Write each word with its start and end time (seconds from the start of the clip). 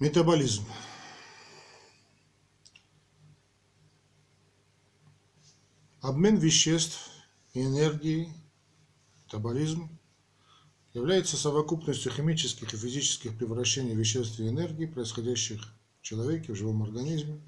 Метаболизм. 0.00 0.64
Обмен 6.00 6.36
веществ 6.36 7.10
и 7.52 7.60
энергии, 7.60 8.32
метаболизм, 9.26 9.90
является 10.94 11.36
совокупностью 11.36 12.10
химических 12.10 12.72
и 12.72 12.78
физических 12.78 13.36
превращений 13.36 13.94
веществ 13.94 14.40
и 14.40 14.48
энергии, 14.48 14.86
происходящих 14.86 15.70
в 16.00 16.02
человеке, 16.02 16.54
в 16.54 16.56
живом 16.56 16.82
организме, 16.82 17.38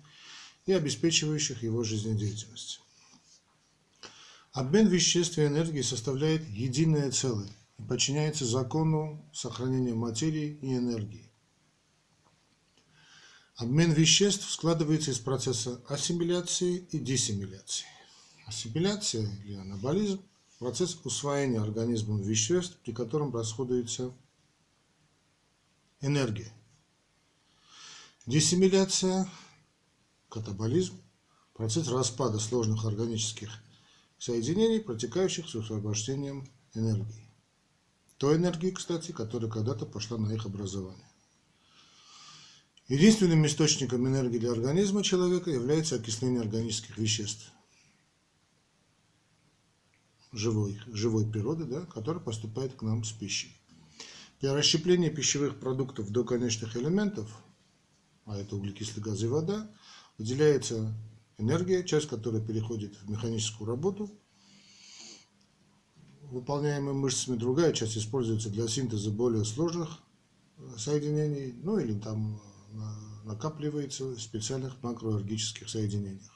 и 0.66 0.74
обеспечивающих 0.74 1.62
его 1.62 1.82
жизнедеятельность. 1.84 2.82
Обмен 4.52 4.88
веществ 4.88 5.38
и 5.38 5.46
энергии 5.46 5.80
составляет 5.80 6.46
единое 6.50 7.10
целое 7.12 7.48
и 7.78 7.82
подчиняется 7.82 8.44
закону 8.44 9.26
сохранения 9.32 9.94
материи 9.94 10.58
и 10.60 10.76
энергии. 10.76 11.31
Обмен 13.56 13.92
веществ 13.92 14.50
складывается 14.50 15.10
из 15.10 15.18
процесса 15.18 15.82
ассимиляции 15.88 16.86
и 16.90 16.98
диссимиляции. 16.98 17.86
Ассимиляция 18.46 19.28
или 19.44 19.54
анаболизм– 19.54 20.22
процесс 20.58 20.98
усвоения 21.04 21.60
организмом 21.60 22.22
веществ, 22.22 22.78
при 22.82 22.92
котором 22.92 23.34
расходуется 23.34 24.14
энергия. 26.00 26.52
Диссимиляция– 28.26 29.28
катаболизм– 30.28 31.00
процесс 31.52 31.88
распада 31.88 32.38
сложных 32.38 32.84
органических 32.86 33.50
соединений, 34.18 34.80
протекающих 34.80 35.48
с 35.48 35.54
освобождением 35.56 36.48
энергии. 36.74 37.28
Той 38.16 38.36
энергии, 38.36 38.70
кстати, 38.70 39.12
которая 39.12 39.50
когда-то 39.50 39.84
пошла 39.84 40.16
на 40.16 40.32
их 40.32 40.46
образование. 40.46 41.11
Единственным 42.92 43.46
источником 43.46 44.06
энергии 44.06 44.36
для 44.36 44.52
организма 44.52 45.02
человека 45.02 45.50
является 45.50 45.94
окисление 45.94 46.42
органических 46.42 46.98
веществ 46.98 47.50
живой, 50.30 50.78
живой 50.88 51.26
природы, 51.26 51.64
да, 51.64 51.86
которая 51.86 52.22
поступает 52.22 52.74
к 52.74 52.82
нам 52.82 53.02
с 53.02 53.12
пищей. 53.12 53.56
При 54.40 54.48
расщеплении 54.48 55.08
пищевых 55.08 55.58
продуктов 55.58 56.10
до 56.10 56.22
конечных 56.22 56.76
элементов, 56.76 57.34
а 58.26 58.36
это 58.36 58.56
углекислый 58.56 59.02
газ 59.02 59.22
и 59.22 59.26
вода, 59.26 59.70
выделяется 60.18 60.94
энергия, 61.38 61.84
часть 61.84 62.08
которой 62.08 62.42
переходит 62.42 62.94
в 62.96 63.08
механическую 63.08 63.68
работу, 63.68 64.10
выполняемую 66.24 66.96
мышцами, 66.96 67.38
другая 67.38 67.72
часть 67.72 67.96
используется 67.96 68.50
для 68.50 68.68
синтеза 68.68 69.10
более 69.10 69.46
сложных 69.46 70.00
э, 70.58 70.76
соединений, 70.76 71.54
ну 71.62 71.78
или 71.78 71.98
там 71.98 72.36
э, 72.36 72.51
накапливается 73.24 74.04
в 74.04 74.20
специальных 74.20 74.82
макроэргических 74.82 75.68
соединениях. 75.68 76.30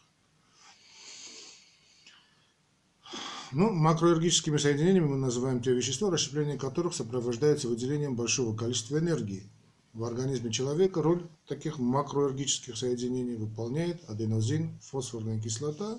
Ну, 3.52 3.70
макроэргическими 3.70 4.56
соединениями 4.56 5.06
мы 5.06 5.16
называем 5.16 5.62
те 5.62 5.72
вещества, 5.72 6.10
расщепление 6.10 6.58
которых 6.58 6.94
сопровождается 6.94 7.68
выделением 7.68 8.16
большого 8.16 8.56
количества 8.56 8.98
энергии. 8.98 9.48
В 9.92 10.04
организме 10.04 10.52
человека 10.52 11.00
роль 11.00 11.26
таких 11.46 11.78
макроэргических 11.78 12.76
соединений 12.76 13.36
выполняет 13.36 14.02
аденозин, 14.10 14.78
фосфорная 14.80 15.40
кислота, 15.40 15.98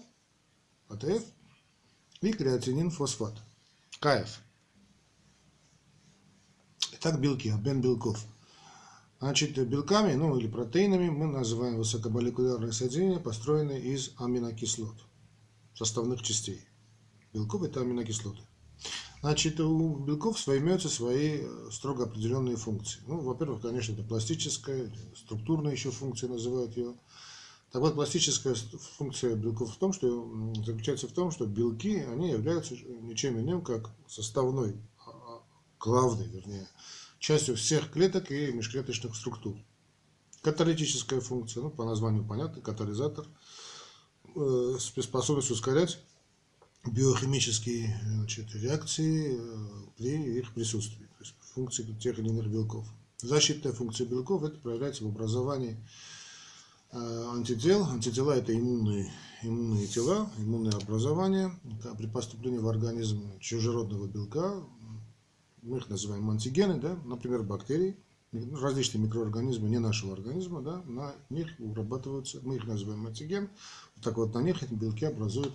АТФ, 0.89 1.23
и 2.21 2.33
креатинин, 2.33 2.91
фосфат, 2.91 3.33
КФ. 3.99 4.39
Итак, 6.93 7.19
белки, 7.19 7.49
обмен 7.49 7.81
белков. 7.81 8.23
Значит, 9.19 9.57
белками, 9.67 10.13
ну 10.13 10.37
или 10.37 10.47
протеинами 10.47 11.09
мы 11.09 11.25
называем 11.25 11.77
высокомолекулярные 11.77 12.71
соединения, 12.71 13.19
построенные 13.19 13.81
из 13.81 14.11
аминокислот, 14.17 14.95
составных 15.73 16.21
частей. 16.21 16.61
Белков– 17.33 17.63
это 17.63 17.81
аминокислоты. 17.81 18.41
Значит, 19.21 19.59
у 19.59 19.95
белков 19.97 20.37
имеются 20.47 20.89
свои 20.89 21.39
э, 21.41 21.69
строго 21.71 22.03
определенные 22.03 22.55
функции. 22.55 23.01
Ну, 23.07 23.19
во-первых, 23.19 23.63
конечно, 23.63 23.93
это 23.93 24.03
пластическая, 24.03 24.91
структурная 25.15 25.71
еще 25.71 25.89
функция 25.89 26.29
называют 26.29 26.77
ее. 26.77 26.93
Так 27.71 27.81
вот, 27.81 27.95
пластическая 27.95 28.55
функция 28.97 29.35
белков 29.35 29.73
в 29.73 29.77
том, 29.77 29.93
что 29.93 30.53
заключается 30.63 31.07
в 31.07 31.11
том, 31.11 31.31
что 31.31 31.47
белки, 31.47 31.97
они 31.97 32.29
являются 32.29 32.75
ничем 32.75 33.39
иным, 33.39 33.63
как 33.63 33.89
составной, 34.07 34.75
а, 34.99 35.09
а, 35.09 35.41
главной, 35.79 36.27
вернее, 36.27 36.67
частью 37.19 37.55
всех 37.55 37.91
клеток 37.91 38.31
и 38.31 38.51
межклеточных 38.51 39.15
структур. 39.15 39.57
Каталитическая 40.41 41.19
функция, 41.19 41.63
ну, 41.63 41.69
по 41.69 41.83
названию 41.85 42.23
понятно, 42.23 42.61
катализатор, 42.61 43.25
э, 44.35 44.77
способность 44.79 45.51
ускорять 45.51 45.99
биохимические 46.85 47.99
значит, 48.03 48.53
реакции 48.55 49.37
э, 49.37 49.67
при 49.97 50.37
их 50.39 50.53
присутствии, 50.53 51.05
то 51.05 51.23
есть 51.23 51.35
функции 51.53 51.83
тех 51.99 52.17
или 52.19 52.29
иных 52.29 52.47
белков. 52.47 52.87
Защитная 53.17 53.73
функция 53.73 54.05
белков 54.05 54.43
это 54.43 54.57
проявляется 54.59 55.03
в 55.03 55.07
образовании 55.07 55.77
э, 56.91 56.97
антител. 57.33 57.85
Антитела 57.85 58.33
это 58.33 58.55
иммунные, 58.55 59.11
иммунные 59.41 59.87
тела, 59.87 60.29
иммунное 60.37 60.73
образование. 60.73 61.51
При 61.97 62.07
поступлении 62.07 62.59
в 62.59 62.67
организм 62.67 63.39
чужеродного 63.39 64.07
белка, 64.07 64.63
мы 65.67 65.77
их 65.77 65.89
называем 65.89 66.29
антигены, 66.29 66.79
да, 66.79 66.97
например, 67.05 67.43
бактерии, 67.43 67.97
различные 68.31 69.03
микроорганизмы 69.03 69.69
не 69.69 69.79
нашего 69.79 70.13
организма, 70.13 70.61
да, 70.61 70.81
на 70.85 71.13
них 71.29 71.47
вырабатываются, 71.59 72.39
мы 72.43 72.55
их 72.55 72.65
называем 72.65 73.05
антиген, 73.05 73.49
так 74.01 74.17
вот 74.17 74.33
на 74.33 74.39
них 74.39 74.63
эти 74.63 74.73
белки 74.73 75.05
образуют 75.05 75.53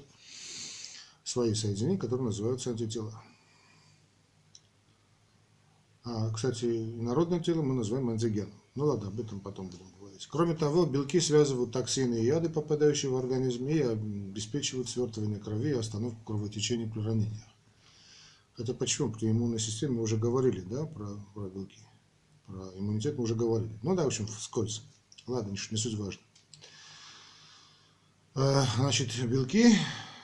свои 1.25 1.55
соединения, 1.55 1.99
которые 1.99 2.27
называются 2.27 2.71
антитела. 2.71 3.13
А, 6.05 6.31
кстати, 6.33 6.67
народное 6.67 7.41
тело 7.41 7.63
мы 7.63 7.75
называем 7.75 8.11
антигеном. 8.11 8.53
Ну 8.75 8.87
ладно, 8.87 9.09
об 9.09 9.21
этом 9.21 9.41
потом 9.41 9.69
будем 9.69 9.87
говорить. 10.01 10.27
Кроме 10.27 10.55
того, 10.55 10.87
белки 10.87 11.21
связывают 11.21 11.73
токсины 11.73 12.17
и 12.17 12.25
яды, 12.25 12.49
попадающие 12.49 13.11
в 13.11 13.17
организм, 13.17 13.69
и 13.69 13.81
обеспечивают 13.81 14.89
свертывание 14.89 15.39
крови 15.39 15.71
и 15.71 15.79
остановку 15.79 16.25
кровотечения 16.25 16.89
при 16.89 17.01
ранениях. 17.01 17.52
Хотя 18.55 18.75
почему? 18.75 19.13
При 19.13 19.31
иммунной 19.31 19.59
системе 19.59 19.97
мы 19.97 20.03
уже 20.03 20.17
говорили, 20.17 20.61
да, 20.61 20.85
про, 20.87 21.17
про 21.35 21.49
белки. 21.49 21.81
Про 22.47 22.71
иммунитет 22.79 23.17
мы 23.17 23.25
уже 23.25 23.35
говорили. 23.35 23.79
Ну 23.83 23.95
да, 23.95 24.05
в 24.05 24.09
общем, 24.09 24.27
вскользь. 24.27 24.83
Ладно, 25.27 25.51
не, 25.51 25.59
не 25.71 25.77
суть 25.77 25.95
важно. 25.95 26.21
А, 28.35 28.65
значит, 28.77 29.11
белки 29.27 29.75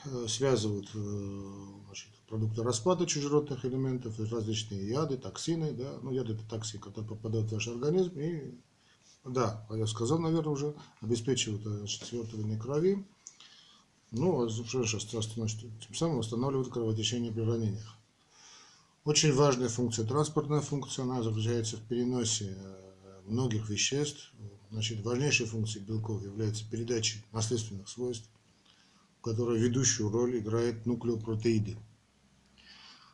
Э, 0.05 0.27
связывают 0.29 0.89
э, 0.95 1.41
значит, 1.87 2.09
продукты 2.29 2.63
распада 2.63 3.05
чужеродных 3.07 3.65
элементов, 3.65 4.19
различные 4.19 4.89
яды, 4.89 5.17
токсины, 5.17 5.73
да, 5.73 5.99
ну 6.03 6.13
яды 6.13 6.35
это 6.35 6.49
токсины, 6.49 6.81
которые 6.81 7.09
попадают 7.09 7.51
в 7.51 7.53
ваш 7.53 7.69
организм 7.69 8.19
и, 8.19 8.55
да, 9.25 9.67
я 9.71 9.87
сказал, 9.87 10.19
наверное, 10.19 10.53
уже 10.53 10.75
обеспечивают 11.01 11.67
э, 11.67 11.79
значит, 11.79 12.05
свертывание 12.05 12.59
крови, 12.59 13.07
ну, 14.13 14.45
а 14.45 14.49
что 14.49 14.85
сейчас, 14.85 15.05
значит, 15.35 15.61
тем 15.61 15.95
самым 15.95 16.19
восстанавливают 16.19 16.73
кровотечение 16.73 17.33
при 17.33 17.43
ранениях. 17.43 17.98
Очень 19.09 19.33
важная 19.33 19.71
функция, 19.71 20.05
транспортная 20.05 20.61
функция, 20.61 21.05
она 21.05 21.23
заключается 21.23 21.79
в 21.79 21.89
переносе 21.89 22.55
многих 23.25 23.71
веществ. 23.71 24.35
Значит, 24.71 25.03
важнейшей 25.03 25.47
функцией 25.47 25.83
белков 25.87 26.23
является 26.23 26.69
передача 26.71 27.17
наследственных 27.33 27.89
свойств 27.89 28.29
в 29.17 29.23
которой 29.23 29.59
ведущую 29.59 30.11
роль 30.11 30.39
играет 30.39 30.85
нуклеопротеиды. 30.85 31.79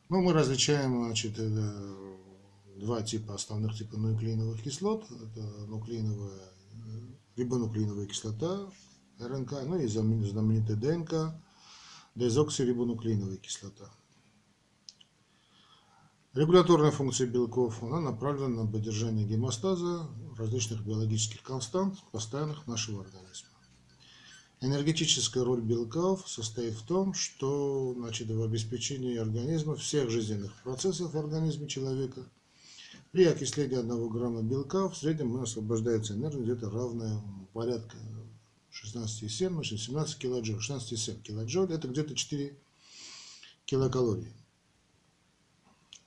Ну, 0.09 0.21
мы 0.21 0.33
различаем 0.33 1.05
значит, 1.05 1.39
два 2.77 3.03
типа 3.03 3.37
основных 3.37 3.77
типа 3.77 3.97
нуклеиновых 3.97 4.65
кислот. 4.65 5.05
Это 5.09 5.43
нуклеиновая, 5.69 6.51
рибонуклеиновая 7.37 8.07
кислота, 8.07 8.69
РНК, 9.21 9.53
ну 9.65 9.79
и 9.79 9.87
знаменитая 9.87 10.77
ДНК, 10.77 11.41
дезоксирибонуклеиновая 12.17 13.37
кислота. 13.37 13.93
Регуляторная 16.35 16.91
функция 16.91 17.29
белков 17.29 17.81
она 17.85 18.01
направлена 18.01 18.65
на 18.65 18.67
поддержание 18.67 19.25
гемостаза 19.25 20.09
различных 20.37 20.85
биологических 20.85 21.41
констант, 21.43 21.97
постоянных 22.11 22.67
нашего 22.67 23.03
организма. 23.03 23.51
Энергетическая 24.61 25.45
роль 25.45 25.61
белков 25.61 26.29
состоит 26.29 26.75
в 26.75 26.85
том, 26.85 27.15
что 27.15 27.95
значит, 27.97 28.29
в 28.29 28.43
обеспечении 28.43 29.17
организма 29.17 29.77
всех 29.77 30.11
жизненных 30.11 30.53
процессов 30.65 31.15
в 31.15 31.19
организме 31.19 31.69
человека 31.69 32.25
при 33.13 33.27
окислении 33.27 33.79
1 33.79 34.09
грамма 34.09 34.43
белка 34.43 34.89
в 34.89 34.97
среднем 34.97 35.37
освобождается 35.37 36.15
энергия 36.15 36.43
где-то 36.43 36.69
равная 36.69 37.23
порядка 37.53 37.97
16,7, 38.73 39.63
17 39.63 40.19
килоджоуль. 40.19 40.59
16,7 40.59 41.23
килоджоуль 41.23 41.73
это 41.73 41.87
где-то 41.87 42.17
4 42.17 42.59
килокалории. 43.67 44.33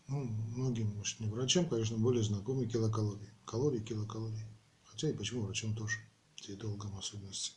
Ну, 0.07 0.23
многим, 0.55 0.95
может, 0.95 1.19
не 1.19 1.27
врачам, 1.27 1.67
конечно, 1.67 1.97
более 1.97 2.23
знакомы 2.23 2.65
килокалории. 2.65 3.29
Калории, 3.45 3.79
килокалории. 3.79 4.45
хотя 4.85 5.09
и 5.09 5.13
почему 5.13 5.43
врачам 5.43 5.75
тоже, 5.75 5.99
диетологам 6.41 6.97
особенности. 6.97 7.51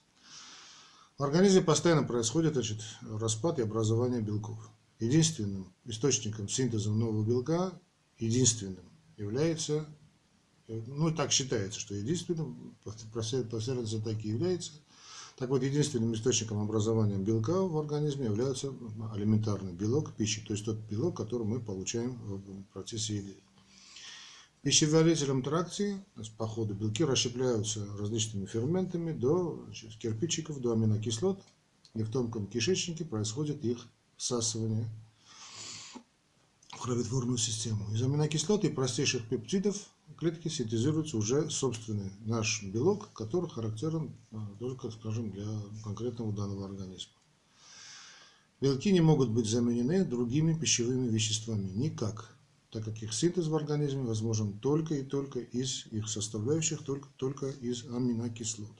В 1.16 1.22
организме 1.22 1.62
постоянно 1.62 2.02
происходит 2.02 2.54
значит, 2.54 2.82
распад 3.02 3.58
и 3.58 3.62
образование 3.62 4.20
белков. 4.20 4.70
Единственным 4.98 5.72
источником 5.84 6.48
синтеза 6.48 6.90
нового 6.90 7.24
белка, 7.24 7.72
единственным, 8.18 8.84
является, 9.16 9.86
ну 10.66 11.14
так 11.14 11.32
считается, 11.32 11.80
что 11.80 11.94
единственным, 11.94 12.76
последовательно 13.12 14.02
так 14.02 14.24
и 14.24 14.28
является, 14.28 14.72
так 15.40 15.48
вот, 15.48 15.62
единственным 15.62 16.12
источником 16.12 16.60
образования 16.60 17.16
белка 17.16 17.62
в 17.62 17.78
организме 17.78 18.26
является 18.26 18.74
алиментарный 19.14 19.72
белок 19.72 20.12
пищи, 20.12 20.44
то 20.46 20.52
есть 20.52 20.66
тот 20.66 20.76
белок, 20.76 21.16
который 21.16 21.46
мы 21.46 21.60
получаем 21.60 22.12
в 22.16 22.62
процессе 22.74 23.16
еды. 23.16 23.34
В 24.58 24.62
пищеварительном 24.64 25.42
тракте 25.42 26.04
по 26.36 26.46
ходу 26.46 26.74
белки 26.74 27.04
расщепляются 27.04 27.86
различными 27.96 28.44
ферментами 28.44 29.12
до 29.12 29.62
значит, 29.64 29.96
кирпичиков, 29.96 30.60
до 30.60 30.74
аминокислот, 30.74 31.42
и 31.94 32.02
в 32.02 32.10
тонком 32.10 32.46
кишечнике 32.46 33.06
происходит 33.06 33.64
их 33.64 33.78
всасывание 34.18 34.90
в 36.68 36.82
кроветворную 36.82 37.38
систему. 37.38 37.90
Из 37.94 38.02
аминокислот 38.02 38.66
и 38.66 38.68
простейших 38.68 39.26
пептидов 39.26 39.88
клетки 40.20 40.48
синтезируется 40.48 41.16
уже 41.16 41.48
собственный 41.48 42.12
наш 42.26 42.62
белок, 42.62 43.10
который 43.14 43.48
характерен 43.48 44.14
а, 44.32 44.46
только, 44.58 44.90
скажем, 44.90 45.30
для 45.30 45.46
конкретного 45.82 46.30
данного 46.32 46.66
организма. 46.66 47.14
Белки 48.60 48.92
не 48.92 49.00
могут 49.00 49.30
быть 49.30 49.46
заменены 49.46 50.04
другими 50.04 50.52
пищевыми 50.52 51.08
веществами 51.08 51.70
никак, 51.70 52.36
так 52.70 52.84
как 52.84 53.02
их 53.02 53.14
синтез 53.14 53.46
в 53.46 53.56
организме 53.56 54.02
возможен 54.02 54.52
только 54.58 54.94
и 54.94 55.02
только 55.02 55.40
из 55.40 55.86
их 55.86 56.06
составляющих, 56.10 56.82
только, 56.82 57.08
только 57.16 57.48
из 57.48 57.86
аминокислот. 57.86 58.76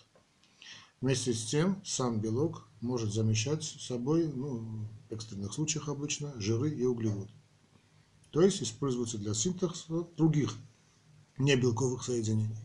Вместе 1.00 1.32
с 1.32 1.46
тем, 1.46 1.81
сам 1.86 2.20
белок 2.20 2.69
может 2.82 3.14
замещать 3.14 3.64
собой, 3.64 4.31
ну, 4.31 4.86
в 5.08 5.14
экстренных 5.14 5.54
случаях 5.54 5.88
обычно, 5.88 6.38
жиры 6.38 6.70
и 6.70 6.84
углеводы. 6.84 7.32
То 8.31 8.43
есть 8.43 8.62
используется 8.62 9.16
для 9.16 9.32
синтеза 9.32 10.06
других 10.19 10.54
не 11.40 11.56
белковых 11.56 12.04
соединений. 12.04 12.56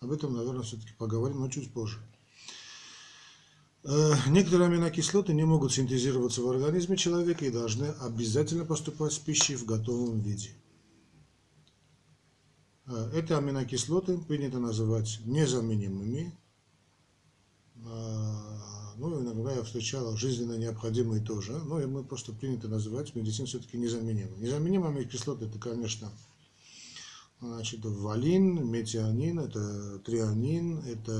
Об 0.00 0.10
этом, 0.10 0.34
наверное, 0.34 0.62
все-таки 0.62 0.92
поговорим, 0.98 1.40
но 1.40 1.48
чуть 1.48 1.72
позже. 1.72 1.98
Э, 3.84 4.12
некоторые 4.28 4.68
аминокислоты 4.68 5.34
не 5.34 5.44
могут 5.44 5.72
синтезироваться 5.72 6.42
в 6.42 6.48
организме 6.48 6.96
человека 6.96 7.44
и 7.44 7.50
должны 7.50 7.86
обязательно 8.00 8.64
поступать 8.64 9.12
с 9.12 9.18
пищей 9.18 9.56
в 9.56 9.64
готовом 9.64 10.20
виде. 10.20 10.50
Э, 12.86 13.10
эти 13.14 13.32
аминокислоты 13.32 14.18
принято 14.18 14.58
называть 14.58 15.20
незаменимыми. 15.24 16.32
Э, 17.76 18.32
ну, 18.96 19.20
иногда 19.20 19.52
я 19.52 19.62
встречал 19.62 20.16
жизненно 20.16 20.56
необходимые 20.56 21.22
тоже. 21.22 21.52
Но 21.52 21.78
мы 21.86 22.02
просто 22.04 22.32
принято 22.32 22.68
называть 22.68 23.12
в 23.12 23.16
медицине 23.16 23.46
все-таки 23.46 23.76
незаменимыми. 23.78 24.44
Незаменимые 24.44 25.04
кислоты, 25.04 25.46
это, 25.46 25.58
конечно, 25.58 26.10
Значит, 27.42 27.84
валин, 27.84 28.70
метионин, 28.70 29.40
это 29.40 29.98
трианин, 29.98 30.78
это 30.86 31.12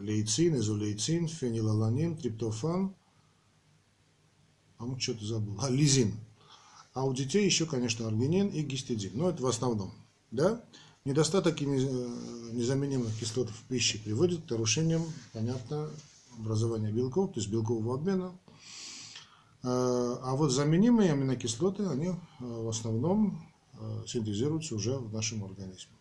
лейцин, 0.00 0.56
изолейцин, 0.56 1.28
фенилаланин, 1.28 2.16
триптофан. 2.16 2.94
А 4.78 4.86
мы 4.86 4.98
что-то 4.98 5.26
забыл. 5.26 5.58
А, 5.60 5.68
лизин. 5.68 6.14
А 6.94 7.04
у 7.04 7.12
детей 7.12 7.44
еще, 7.44 7.66
конечно, 7.66 8.08
аргинин 8.08 8.48
и 8.48 8.62
гистидин. 8.62 9.10
Но 9.12 9.28
это 9.28 9.42
в 9.42 9.46
основном. 9.46 9.92
Да? 10.30 10.64
Недостаток 11.04 11.60
незаменимых 11.60 13.14
кислот 13.20 13.50
в 13.50 13.64
пище 13.64 13.98
приводит 13.98 14.46
к 14.46 14.50
нарушениям, 14.50 15.02
понятно, 15.34 15.90
образования 16.38 16.90
белков, 16.90 17.34
то 17.34 17.40
есть 17.40 17.52
белкового 17.52 17.96
обмена. 17.96 18.32
А, 19.62 20.20
а 20.22 20.36
вот 20.36 20.52
заменимые 20.52 21.12
аминокислоты, 21.12 21.84
они 21.84 22.06
э, 22.06 22.14
в 22.40 22.68
основном 22.68 23.38
Э, 23.42 23.51
синтезируются 24.06 24.74
уже 24.74 24.96
в 24.96 25.12
нашем 25.12 25.44
организме. 25.44 25.96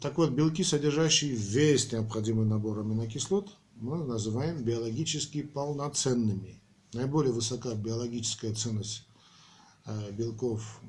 Так 0.00 0.18
вот, 0.18 0.30
белки, 0.30 0.64
содержащие 0.64 1.32
весь 1.32 1.92
необходимый 1.92 2.46
набор 2.46 2.80
аминокислот, 2.80 3.56
мы 3.76 4.04
называем 4.04 4.62
биологически 4.64 5.42
полноценными. 5.42 6.60
Наиболее 6.92 7.32
высока 7.32 7.74
биологическая 7.74 8.54
ценность 8.54 9.06
э, 9.86 10.12
белков 10.12 10.80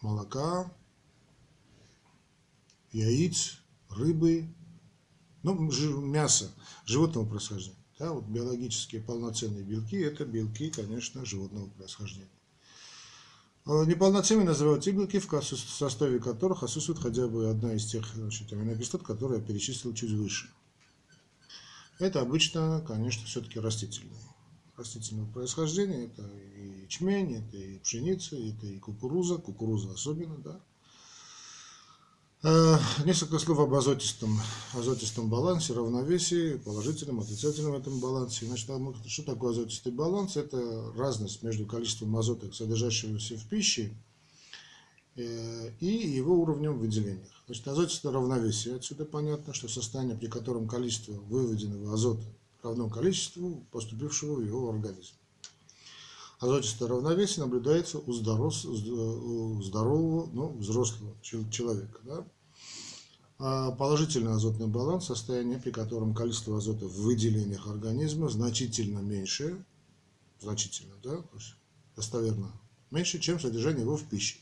молока, 0.00 0.72
яиц, 2.92 3.58
рыбы, 3.90 4.48
ну, 5.42 5.54
мясо 6.00 6.50
животного 6.84 7.26
происхождения. 7.26 7.76
Да, 7.98 8.12
вот 8.12 8.24
биологические 8.24 9.02
полноценные 9.02 9.64
белки– 9.64 9.96
это 9.98 10.24
белки, 10.24 10.70
конечно, 10.70 11.24
животного 11.24 11.68
происхождения. 11.70 12.28
Э, 13.66 13.84
неполноценными 13.84 14.46
называют 14.46 14.86
белки, 14.86 15.18
в 15.18 15.26
составе 15.26 16.20
которых 16.20 16.62
отсутствует 16.62 17.00
хотя 17.00 17.26
бы 17.26 17.50
одна 17.50 17.74
из 17.74 17.84
тех 17.86 18.06
значит, 18.14 18.52
аминокислот, 18.52 19.02
которые 19.02 19.40
я 19.40 19.46
перечислил 19.46 19.92
чуть 19.92 20.12
выше. 20.12 20.48
Это 21.98 22.20
обычно, 22.20 22.84
конечно, 22.86 23.26
все-таки 23.26 23.58
растительные. 23.58 24.20
Растительного 24.76 25.32
происхождения, 25.32 26.04
это 26.04 26.22
и 26.54 26.82
ячмень, 26.82 27.36
это 27.36 27.56
и 27.56 27.78
пшеница, 27.78 28.36
это 28.36 28.66
и 28.66 28.78
кукуруза, 28.78 29.38
кукуруза 29.38 29.92
особенно, 29.92 30.36
да. 30.36 30.60
Э, 32.48 32.78
несколько 33.04 33.40
слов 33.40 33.58
об 33.58 33.74
азотистом, 33.74 34.38
азотистом 34.72 35.28
балансе, 35.28 35.72
равновесии, 35.72 36.58
положительном, 36.58 37.18
отрицательном 37.18 37.74
этом 37.74 37.98
балансе. 37.98 38.46
Значит, 38.46 38.70
что 39.08 39.22
такое 39.24 39.50
азотистый 39.50 39.90
баланс? 39.90 40.36
Это 40.36 40.92
разность 40.96 41.42
между 41.42 41.66
количеством 41.66 42.16
азота, 42.16 42.52
содержащегося 42.52 43.36
в 43.36 43.48
пище, 43.48 43.92
э, 45.16 45.72
и 45.80 45.86
его 45.86 46.40
уровнем 46.40 46.78
выделения. 46.78 47.28
Значит, 47.46 47.66
азотистое 47.66 48.12
равновесие. 48.12 48.76
Отсюда 48.76 49.06
понятно, 49.06 49.52
что 49.52 49.66
состояние, 49.66 50.16
при 50.16 50.28
котором 50.28 50.68
количество 50.68 51.14
выведенного 51.14 51.94
азота 51.94 52.26
равно 52.62 52.88
количеству 52.88 53.66
поступившего 53.72 54.36
в 54.36 54.46
его 54.46 54.70
организм. 54.70 55.14
Азотистое 56.38 56.90
равновесие 56.90 57.44
наблюдается 57.44 57.98
у, 57.98 58.12
здоров, 58.12 58.54
у 58.64 59.60
здорового, 59.62 60.30
ну, 60.32 60.52
взрослого 60.58 61.12
человека. 61.22 61.98
Да? 62.04 62.24
А 63.38 63.70
положительный 63.72 64.32
азотный 64.32 64.66
баланс– 64.66 65.04
состояние, 65.06 65.58
при 65.58 65.70
котором 65.70 66.14
количество 66.14 66.56
азота 66.56 66.86
в 66.86 67.02
выделениях 67.02 67.66
организма 67.66 68.30
значительно 68.30 69.00
меньше, 69.00 69.62
значительно, 70.40 70.94
да, 71.02 71.16
то 71.16 71.36
есть 71.36 71.54
достоверно 71.94 72.50
меньше, 72.90 73.18
чем 73.18 73.38
содержание 73.38 73.82
его 73.82 73.96
в 73.96 74.08
пище. 74.08 74.38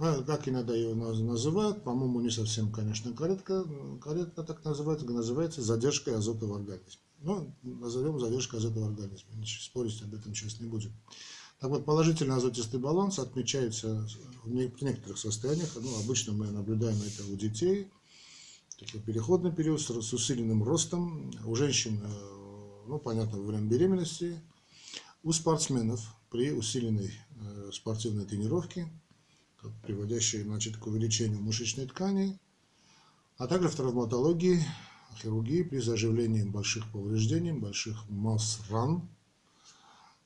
А, 0.00 0.24
как 0.24 0.48
иногда 0.48 0.74
его 0.74 0.94
называют, 0.94 1.84
по-моему, 1.84 2.20
не 2.20 2.30
совсем, 2.30 2.72
конечно, 2.72 3.12
корректно, 3.12 3.64
корректно 4.02 4.42
так 4.42 4.64
называется, 4.64 5.06
называется 5.06 5.62
задержкой 5.62 6.16
азота 6.16 6.46
в 6.46 6.54
организме. 6.54 7.00
Ну, 7.20 7.54
назовем 7.62 8.18
задержкой 8.18 8.58
азота 8.58 8.80
в 8.80 8.86
организме, 8.86 9.46
спорить 9.60 10.02
об 10.02 10.14
этом 10.14 10.34
сейчас 10.34 10.58
не 10.58 10.66
будем. 10.66 10.92
Так 11.62 11.70
вот, 11.70 11.84
положительный 11.84 12.34
азотистый 12.34 12.80
баланс 12.80 13.20
отмечается 13.20 14.04
в 14.42 14.52
некоторых 14.52 15.16
состояниях. 15.16 15.70
Ну, 15.76 15.96
обычно 16.00 16.32
мы 16.32 16.50
наблюдаем 16.50 17.00
это 17.00 17.24
у 17.32 17.36
детей. 17.36 17.88
Такой 18.80 19.00
переходный 19.00 19.52
период 19.52 19.80
с 19.80 20.12
усиленным 20.12 20.64
ростом. 20.64 21.30
У 21.44 21.54
женщин, 21.54 22.00
э, 22.02 22.84
ну, 22.88 22.98
понятно, 22.98 23.38
во 23.38 23.44
время 23.44 23.68
беременности. 23.68 24.42
У 25.22 25.30
спортсменов 25.30 26.00
при 26.30 26.50
усиленной 26.50 27.12
э, 27.36 27.70
спортивной 27.72 28.24
тренировке, 28.24 28.88
приводящей 29.86 30.42
значит, 30.42 30.78
к 30.78 30.86
увеличению 30.88 31.42
мышечной 31.42 31.86
ткани, 31.86 32.40
а 33.38 33.46
также 33.46 33.68
в 33.68 33.76
травматологии, 33.76 34.60
хирургии 35.16 35.62
при 35.62 35.78
заживлении 35.78 36.42
больших 36.42 36.90
повреждений, 36.90 37.52
больших 37.52 38.10
масс 38.10 38.58
ран, 38.68 39.08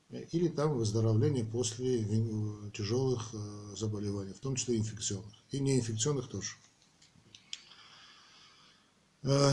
или 0.09 0.47
там 0.47 0.77
выздоровление 0.77 1.43
после 1.43 2.03
тяжелых 2.73 3.29
э, 3.33 3.75
заболеваний, 3.75 4.33
в 4.33 4.39
том 4.39 4.55
числе 4.55 4.77
инфекционных, 4.77 5.33
и 5.51 5.59
неинфекционных 5.59 6.29
тоже. 6.29 6.51
Э, 9.23 9.51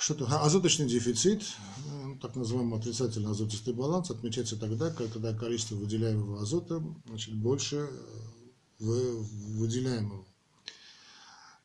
что-то, 0.00 0.26
азоточный 0.42 0.88
дефицит, 0.88 1.42
э, 1.42 2.16
так 2.20 2.34
называемый 2.34 2.80
отрицательный 2.80 3.30
азотистый 3.30 3.72
баланс, 3.72 4.10
отмечается 4.10 4.56
тогда, 4.56 4.90
когда 4.90 5.32
количество 5.32 5.76
выделяемого 5.76 6.42
азота 6.42 6.82
значит, 7.06 7.34
больше 7.34 7.88
выделяемого, 8.80 10.26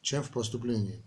чем 0.02 0.22
в 0.22 0.30
поступлении. 0.30 1.04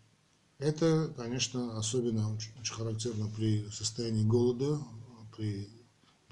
Это, 0.58 1.12
конечно, 1.16 1.78
особенно 1.78 2.34
очень, 2.34 2.52
очень 2.60 2.74
характерно 2.74 3.28
при 3.28 3.68
состоянии 3.70 4.24
голода, 4.24 4.80
при 5.36 5.81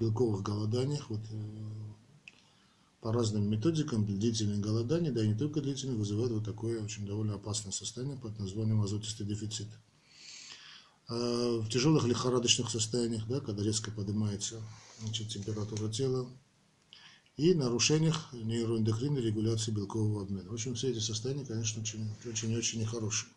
белковых 0.01 0.41
голоданиях. 0.41 1.09
Вот, 1.09 1.21
э, 1.31 1.91
по 3.01 3.11
разным 3.11 3.49
методикам 3.49 4.05
длительное 4.05 4.59
голодание, 4.59 5.11
да 5.11 5.23
и 5.23 5.27
не 5.27 5.35
только 5.35 5.59
длительное, 5.61 5.95
вызывает 5.95 6.31
вот 6.31 6.45
такое 6.45 6.83
очень 6.83 7.05
довольно 7.05 7.33
опасное 7.33 7.71
состояние 7.71 8.17
под 8.17 8.37
названием 8.39 8.81
азотистый 8.81 9.25
дефицит. 9.25 9.67
А 11.07 11.59
в 11.59 11.67
тяжелых 11.69 12.05
лихорадочных 12.05 12.69
состояниях, 12.69 13.27
да, 13.27 13.39
когда 13.39 13.63
резко 13.63 13.89
поднимается 13.91 14.61
значит, 15.01 15.29
температура 15.29 15.89
тела, 15.89 16.29
и 17.37 17.55
нарушениях 17.55 18.31
нейроэндокринной 18.33 19.21
регуляции 19.21 19.71
белкового 19.71 20.21
обмена. 20.21 20.49
В 20.49 20.53
общем, 20.53 20.75
все 20.75 20.91
эти 20.91 20.99
состояния, 20.99 21.43
конечно, 21.43 21.81
очень-очень 21.81 22.81
нехорошие. 22.81 23.31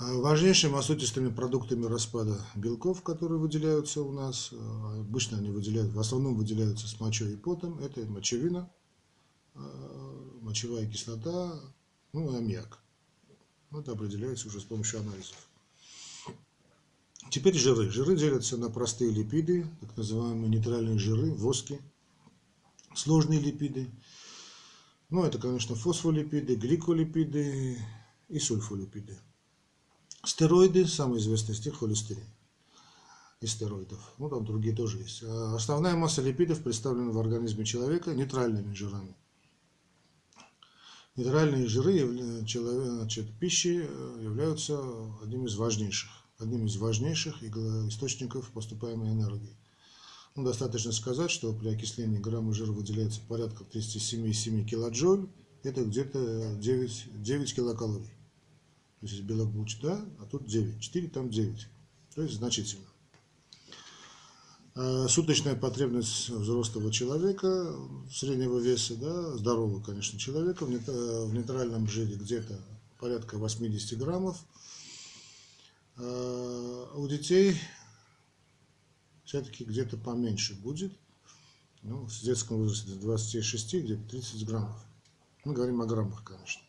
А 0.00 0.12
важнейшими 0.12 0.78
асотистыми 0.78 1.28
продуктами 1.28 1.86
распада 1.86 2.40
белков, 2.54 3.02
которые 3.02 3.40
выделяются 3.40 4.00
у 4.00 4.12
нас, 4.12 4.50
а, 4.52 5.00
обычно 5.00 5.38
они 5.38 5.50
выделяют, 5.50 5.92
в 5.92 5.98
основном 5.98 6.36
выделяются 6.36 6.86
с 6.86 7.00
мочой 7.00 7.32
и 7.32 7.36
потом, 7.36 7.80
это 7.80 8.06
мочевина, 8.06 8.70
а, 9.54 10.38
мочевая 10.40 10.86
кислота, 10.86 11.60
ну 12.12 12.32
и 12.32 12.36
аммиак. 12.36 12.78
Это 13.72 13.90
определяется 13.90 14.46
уже 14.46 14.60
с 14.60 14.64
помощью 14.64 15.00
анализов. 15.00 15.36
Теперь 17.32 17.54
жиры. 17.54 17.90
Жиры 17.90 18.16
делятся 18.16 18.56
на 18.56 18.70
простые 18.70 19.10
липиды, 19.10 19.66
так 19.80 19.96
называемые 19.96 20.48
нейтральные 20.48 21.00
жиры, 21.00 21.32
воски, 21.32 21.80
сложные 22.94 23.40
липиды. 23.40 23.90
Ну, 25.10 25.24
это, 25.24 25.38
конечно, 25.38 25.74
фосфолипиды, 25.74 26.54
гликолипиды 26.54 27.78
и 28.28 28.38
сульфолипиды. 28.38 29.18
Стероиды, 30.28 30.86
самый 30.86 31.20
известный 31.20 31.54
из 31.54 31.64
них 31.64 31.78
холестерин 31.78 32.26
из 33.40 33.52
стероидов. 33.52 33.98
Ну, 34.18 34.28
там 34.28 34.44
другие 34.44 34.76
тоже 34.76 34.98
есть. 34.98 35.22
А 35.22 35.54
основная 35.54 35.96
масса 35.96 36.20
липидов 36.20 36.62
представлена 36.62 37.12
в 37.12 37.18
организме 37.18 37.64
человека 37.64 38.12
нейтральными 38.12 38.74
жирами. 38.74 39.16
Нейтральные 41.16 41.66
жиры 41.66 42.06
значит, 42.42 43.38
пищи 43.40 43.86
э, 43.88 44.20
являются 44.22 44.78
одним 45.22 45.46
из 45.46 45.56
важнейших, 45.56 46.10
одним 46.38 46.66
из 46.66 46.76
важнейших 46.76 47.42
источников 47.42 48.50
поступаемой 48.50 49.12
энергии. 49.12 49.56
Ну, 50.36 50.44
достаточно 50.44 50.92
сказать, 50.92 51.30
что 51.30 51.54
при 51.54 51.70
окислении 51.70 52.18
грамма 52.18 52.52
жира 52.52 52.72
выделяется 52.72 53.22
порядка 53.26 53.64
37,7 53.64 54.64
килоджоуль, 54.64 55.26
это 55.62 55.84
где-то 55.84 56.54
9, 56.60 57.22
9 57.22 57.54
килокалорий. 57.54 58.17
То 59.00 59.06
есть 59.06 59.20
белок 59.22 59.50
был 59.50 59.64
4, 59.64 59.92
а 59.92 60.26
тут 60.30 60.46
9. 60.46 60.80
4, 60.80 61.08
там 61.08 61.30
9. 61.30 61.68
То 62.14 62.22
есть 62.22 62.34
значительно. 62.34 62.84
А 64.74 65.08
суточная 65.08 65.56
потребность 65.56 66.28
взрослого 66.28 66.92
человека 66.92 67.76
среднего 68.12 68.58
веса, 68.58 68.96
да, 68.96 69.36
здорового, 69.36 69.82
конечно, 69.82 70.18
человека 70.18 70.64
в 70.66 70.70
нейтральном 70.70 71.88
жире 71.88 72.16
где-то 72.16 72.60
порядка 72.98 73.38
80 73.38 73.98
граммов. 73.98 74.44
А 75.96 76.92
у 76.94 77.08
детей 77.08 77.56
все-таки 79.24 79.64
где-то 79.64 79.96
поменьше 79.96 80.54
будет. 80.54 80.92
Ну, 81.82 82.06
в 82.06 82.20
детском 82.22 82.58
возрасте 82.58 82.90
до 82.92 83.00
26, 83.00 83.74
где-то 83.74 84.08
30 84.10 84.44
граммов. 84.46 84.84
Мы 85.44 85.54
говорим 85.54 85.80
о 85.80 85.86
граммах, 85.86 86.24
конечно. 86.24 86.62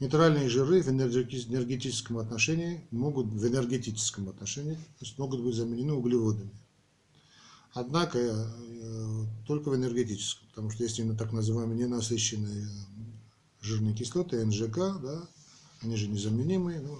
Нейтральные 0.00 0.48
жиры 0.48 0.80
в 0.80 0.88
энергетическом 0.88 2.18
отношении 2.18 2.86
могут 2.92 3.26
в 3.26 3.46
энергетическом 3.46 4.28
отношении 4.28 4.74
то 4.74 5.04
есть 5.04 5.18
могут 5.18 5.42
быть 5.42 5.56
заменены 5.56 5.92
углеводами. 5.92 6.50
Однако 7.72 8.18
э, 8.18 9.24
только 9.46 9.70
в 9.70 9.74
энергетическом, 9.74 10.48
потому 10.50 10.70
что 10.70 10.84
есть 10.84 10.98
именно 11.00 11.16
так 11.16 11.32
называемые 11.32 11.86
ненасыщенные 11.86 12.68
жирные 13.60 13.94
кислоты, 13.94 14.44
НЖК, 14.44 14.76
да, 15.02 15.28
они 15.82 15.96
же 15.96 16.06
незаменимые. 16.06 16.80
Ну, 16.80 16.96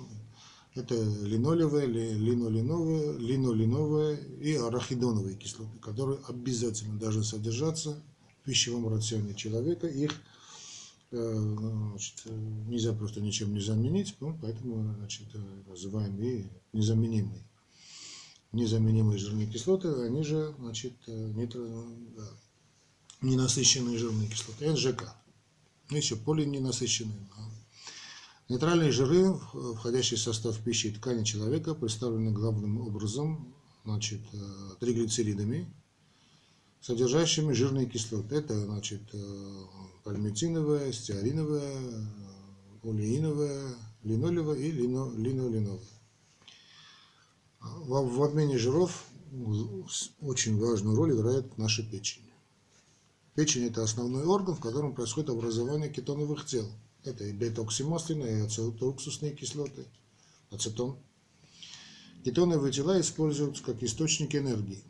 это 0.74 0.94
линолевые, 0.94 1.86
линолиновые, 1.86 3.16
линолиновые 3.16 4.20
и 4.40 4.56
арахидоновые 4.56 5.36
кислоты, 5.36 5.78
которые 5.78 6.18
обязательно 6.28 6.98
должны 6.98 7.22
содержаться 7.22 8.02
в 8.40 8.44
пищевом 8.44 8.88
рационе 8.88 9.34
человека. 9.34 9.86
Их 9.86 10.12
Э, 10.12 10.38
значит, 11.10 12.22
нельзя 12.66 12.92
просто 12.92 13.20
ничем 13.20 13.54
не 13.54 13.60
заменить, 13.60 14.14
ну, 14.20 14.38
поэтому 14.40 14.94
значит, 14.98 15.26
называем 15.66 16.20
и 16.20 16.46
незаменимые. 16.72 17.42
Незаменимые 18.52 19.18
жирные 19.18 19.46
кислоты, 19.46 19.88
они 20.02 20.22
же 20.22 20.54
значит, 20.58 20.94
нитро, 21.06 21.66
да, 22.16 22.28
ненасыщенные 23.20 23.98
жирные 23.98 24.28
кислоты, 24.28 24.70
НЖК. 24.70 25.14
Ну, 25.90 25.96
еще 25.96 26.16
полиненасыщенные. 26.16 27.28
Нейтральные 28.48 28.92
жиры, 28.92 29.34
входящие 29.76 30.16
в 30.16 30.22
состав 30.22 30.58
пищи 30.60 30.86
и 30.86 30.90
ткани 30.92 31.22
человека, 31.22 31.74
представлены 31.74 32.32
главным 32.32 32.80
образом 32.80 33.54
значит, 33.84 34.20
э, 34.32 34.38
триглицеридами, 34.80 35.70
содержащими 36.80 37.52
жирные 37.52 37.87
кислоты. 37.87 38.37
Это 38.37 38.58
значит, 38.58 39.02
э, 39.12 39.64
пальмитиновая, 40.04 40.92
стеариновая, 40.92 42.08
олеиновая, 42.82 43.75
линолевая 44.02 44.58
и 44.58 44.70
лино, 44.70 45.12
линолиновая. 45.16 45.80
В, 47.61 48.23
обмене 48.23 48.56
жиров 48.56 49.04
очень 50.20 50.58
важную 50.58 50.97
роль 50.97 51.12
играет 51.12 51.58
наша 51.58 51.82
печень. 51.82 52.23
Печень– 53.35 53.64
это 53.66 53.82
основной 53.82 54.25
орган, 54.25 54.54
в 54.54 54.61
котором 54.61 54.94
происходит 54.94 55.30
образование 55.30 55.90
кетоновых 55.90 56.47
тел. 56.47 56.66
Это 57.04 57.25
и 57.25 57.32
бета-оксимасляные, 57.32 58.38
и 58.38 58.40
ацетоуксусные 58.42 59.32
кислоты, 59.35 59.87
ацетон. 60.50 60.99
Кетоновые 62.25 62.73
тела 62.73 63.00
используются 63.00 63.62
как 63.62 63.82
источник 63.82 64.35
энергии. 64.35 64.82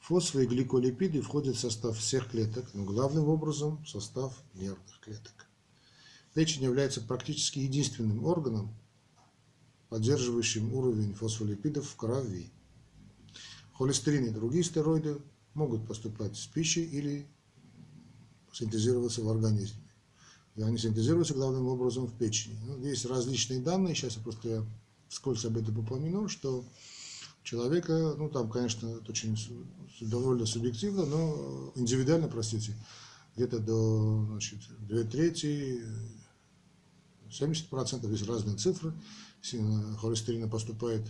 Фосфо- 0.00 0.42
и 0.42 0.46
гликолипиды 0.46 1.20
входят 1.20 1.56
в 1.56 1.60
состав 1.60 1.96
всех 1.98 2.30
клеток, 2.30 2.66
но 2.74 2.84
главным 2.84 3.28
образом 3.28 3.82
в 3.84 3.88
состав 3.88 4.36
нервных 4.54 5.00
клеток. 5.00 5.46
Печень 6.34 6.64
является 6.64 7.00
практически 7.00 7.58
единственным 7.58 8.24
органом, 8.24 8.74
поддерживающим 9.88 10.72
уровень 10.72 11.14
фосфолипидов 11.14 11.88
в 11.88 11.96
крови. 11.96 12.50
Холестерин 13.74 14.26
и 14.26 14.30
другие 14.30 14.64
стероиды 14.64 15.20
могут 15.54 15.86
поступать 15.86 16.36
с 16.36 16.46
пищей 16.46 16.84
или 16.84 17.26
синтезироваться 18.52 19.22
в 19.22 19.28
организме. 19.28 19.82
И 20.56 20.62
они 20.62 20.78
синтезируются 20.78 21.34
главным 21.34 21.66
образом 21.66 22.06
в 22.06 22.14
печени. 22.16 22.58
Ну, 22.66 22.84
есть 22.84 23.04
различные 23.06 23.60
данные, 23.60 23.94
сейчас 23.94 24.16
я 24.16 24.22
просто 24.22 24.66
вскользь 25.08 25.44
об 25.44 25.56
этом 25.56 25.78
упомяну, 25.78 26.28
что 26.28 26.64
человека, 27.42 28.14
ну 28.16 28.28
там, 28.28 28.50
конечно, 28.50 28.86
это 28.88 29.10
очень 29.10 29.36
довольно 30.00 30.46
субъективно, 30.46 31.04
но 31.06 31.72
индивидуально, 31.74 32.28
простите, 32.28 32.74
где-то 33.36 33.58
до, 33.58 34.26
значит, 34.30 34.60
две 34.80 35.04
трети, 35.04 35.82
70% 37.30 38.10
есть 38.10 38.26
разные 38.28 38.56
цифры, 38.56 38.92
холестерина 39.98 40.48
поступает 40.48 41.06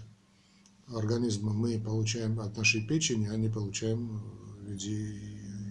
организм, 0.88 1.48
мы 1.50 1.78
получаем 1.78 2.40
от 2.40 2.56
нашей 2.56 2.86
печени, 2.86 3.28
а 3.28 3.36
не 3.36 3.48
получаем 3.48 4.22
в 4.60 4.64
виде 4.64 5.16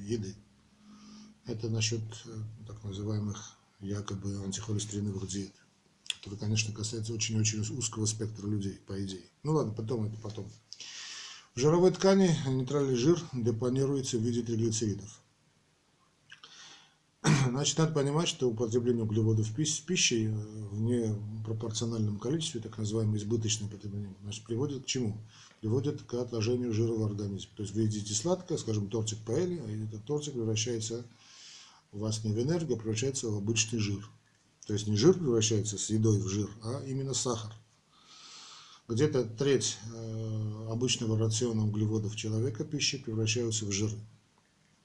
еды. 0.08 0.36
Это 1.46 1.70
насчет 1.70 2.02
так 2.68 2.84
называемых 2.84 3.58
якобы 3.80 4.44
антихолестериновых 4.44 5.28
диет 5.28 5.54
который, 6.20 6.38
конечно, 6.38 6.74
касается 6.74 7.14
очень-очень 7.14 7.62
узкого 7.62 8.06
спектра 8.06 8.48
людей, 8.48 8.80
по 8.86 9.02
идее. 9.04 9.24
Ну 9.44 9.54
ладно, 9.54 9.74
потом 9.74 10.06
это 10.06 10.18
потом. 10.18 10.52
В 11.56 11.60
жировой 11.60 11.92
ткани 11.92 12.36
нейтральный 12.48 12.96
жир 12.96 13.20
депонируется 13.34 14.18
в 14.18 14.22
виде 14.22 14.42
триглицеридов. 14.42 15.22
Значит, 17.50 17.78
надо 17.78 17.94
понимать, 17.94 18.28
что 18.28 18.50
употребление 18.50 19.04
углеводов 19.04 19.48
в 19.48 19.54
пищей 19.54 20.28
э, 20.28 20.32
в 20.32 20.80
непропорциональном 20.80 22.18
количестве, 22.18 22.62
так 22.62 22.78
называемое 22.78 23.18
избыточное 23.18 23.70
потребление, 23.70 24.16
значит, 24.22 24.46
приводит 24.46 24.84
к 24.84 24.86
чему? 24.86 25.18
Приводит 25.60 26.02
к 26.04 26.14
отложению 26.14 26.74
жира 26.74 26.94
в 26.94 27.04
организме. 27.04 27.52
То 27.56 27.64
есть 27.64 27.76
вы 27.76 27.82
едите 27.82 28.14
сладкое, 28.14 28.58
скажем, 28.58 28.90
тортик 28.90 29.20
паэли, 29.20 29.62
а 29.66 29.86
этот 29.86 30.06
тортик 30.06 30.34
превращается 30.34 31.06
у 31.92 32.00
вас 32.00 32.24
не 32.24 32.32
в 32.32 32.42
энергию, 32.42 32.78
а 32.78 32.80
превращается 32.80 33.30
в 33.30 33.36
обычный 33.36 33.80
жир. 33.80 34.10
То 34.70 34.74
есть 34.74 34.86
не 34.86 34.96
жир 34.98 35.16
превращается 35.16 35.80
с 35.80 35.90
едой 35.90 36.20
в 36.20 36.28
жир, 36.28 36.48
а 36.62 36.84
именно 36.86 37.16
сахар. 37.16 37.52
Где-то 38.88 39.24
треть 39.24 39.80
э, 39.92 40.68
обычного 40.70 41.18
рациона 41.18 41.66
углеводов 41.66 42.16
человека 42.16 42.64
пищи 42.64 43.00
превращаются 43.00 43.66
в 43.66 43.72
жиры. 43.72 43.98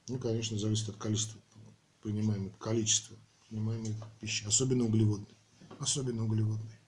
Ну, 0.07 0.17
конечно, 0.17 0.57
зависит 0.57 0.89
от 0.89 0.95
количества 0.95 1.39
принимаемого 2.01 2.49
количества 2.57 3.15
принимаемой 3.47 3.95
пищи, 4.19 4.43
особенно 4.47 4.85
углеводной. 4.85 5.37
Особенно 5.77 6.25
углеводной. 6.25 6.79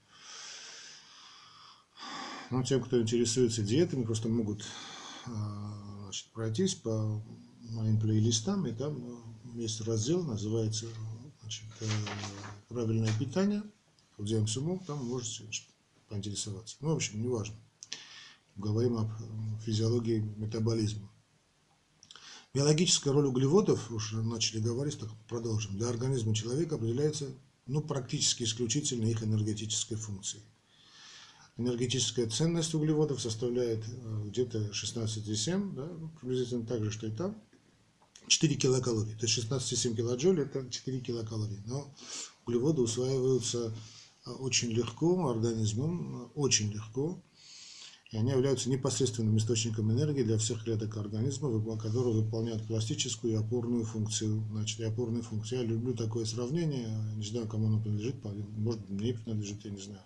Но 2.49 2.63
тем, 2.63 2.81
кто 2.81 2.99
интересуется 2.99 3.61
диетами, 3.61 4.05
просто 4.05 4.27
могут 4.27 4.65
э, 5.27 5.29
значит, 6.05 6.31
пройтись 6.31 6.73
по 6.73 7.21
моим 7.69 7.99
плейлистам, 7.99 8.65
и 8.65 8.73
там 8.73 9.21
есть 9.53 9.81
раздел, 9.81 10.23
называется 10.23 10.87
значит, 11.47 11.63
«Правильное 12.67 13.11
питание». 13.17 13.63
Худеем 14.17 14.47
с 14.47 14.57
умом, 14.57 14.79
там 14.79 15.05
можете 15.05 15.43
значит, 15.43 15.65
поинтересоваться. 16.09 16.75
Ну, 16.79 16.89
в 16.89 16.95
общем, 16.95 17.21
неважно. 17.21 17.55
Говорим 18.55 18.97
об 18.97 19.11
физиологии 19.61 20.19
метаболизма. 20.37 21.09
Биологическая 22.53 23.13
роль 23.13 23.27
углеводов, 23.27 23.91
уже 23.91 24.23
начали 24.23 24.59
говорить, 24.59 24.99
так 24.99 25.09
продолжим, 25.27 25.77
для 25.77 25.89
организма 25.89 26.33
человека 26.33 26.75
определяется 26.75 27.27
ну, 27.67 27.81
практически 27.81 28.43
исключительно 28.43 29.05
их 29.05 29.21
энергетической 29.21 29.95
функцией. 29.95 30.43
Энергетическая 31.57 32.27
ценность 32.27 32.73
углеводов 32.73 33.21
составляет 33.21 33.83
э, 33.87 34.23
где-то 34.25 34.69
16,7, 34.71 35.75
да, 35.75 35.85
ну, 35.85 36.09
приблизительно 36.19 36.65
так 36.65 36.83
же, 36.83 36.91
что 36.91 37.07
и 37.07 37.11
там, 37.11 37.39
4 38.27 38.55
килокалории. 38.55 39.15
То 39.15 39.25
есть 39.25 39.37
16,7 39.37 39.95
килоджоуль– 39.95 40.41
это 40.41 40.69
4 40.69 40.99
килокалории. 40.99 41.61
Но 41.65 41.93
углеводы 42.45 42.81
усваиваются 42.81 43.73
э, 44.25 44.31
очень 44.31 44.71
легко 44.71 45.29
организмом, 45.29 46.31
очень 46.35 46.71
легко. 46.71 47.21
И 48.11 48.17
они 48.17 48.31
являются 48.31 48.69
непосредственным 48.69 49.37
источником 49.37 49.91
энергии 49.91 50.23
для 50.23 50.37
всех 50.37 50.63
клеток 50.63 50.95
организма, 50.95 51.77
которые 51.77 52.21
выполняют 52.21 52.65
пластическую 52.65 53.33
и 53.33 53.35
опорную 53.35 53.83
функцию. 53.83 54.45
Значит, 54.51 54.79
и 54.79 54.83
опорную 54.83 55.23
функцию. 55.23 55.61
Я 55.61 55.67
люблю 55.67 55.93
такое 55.93 56.23
сравнение, 56.23 56.87
не 57.15 57.25
знаю, 57.25 57.49
кому 57.49 57.67
оно 57.67 57.81
принадлежит, 57.81 58.15
может, 58.23 58.89
мне 58.89 59.13
принадлежит, 59.13 59.65
я 59.65 59.71
не 59.71 59.81
знаю. 59.81 60.01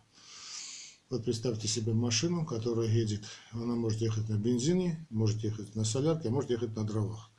Вот 1.12 1.26
представьте 1.26 1.68
себе 1.68 1.94
машину, 1.94 2.46
которая 2.46 2.88
едет, 2.88 3.26
она 3.52 3.76
может 3.76 4.00
ехать 4.00 4.30
на 4.30 4.38
бензине, 4.38 5.06
может 5.10 5.44
ехать 5.44 5.76
на 5.76 5.84
солярке, 5.84 6.30
а 6.30 6.32
может 6.32 6.50
ехать 6.50 6.74
на 6.74 6.86
дровах. 6.86 7.31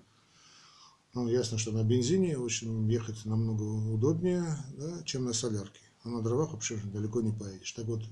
Ну, 1.14 1.28
ясно, 1.28 1.58
что 1.58 1.72
на 1.72 1.84
бензине 1.84 2.38
очень 2.38 2.90
ехать 2.90 3.24
намного 3.24 3.62
удобнее, 3.62 4.56
да, 4.78 5.02
чем 5.04 5.24
на 5.24 5.32
солярке. 5.32 5.80
А 6.04 6.08
на 6.08 6.22
дровах 6.22 6.52
вообще 6.52 6.76
далеко 6.76 7.20
не 7.20 7.32
поедешь. 7.32 7.72
Так 7.72 7.86
вот, 7.86 8.02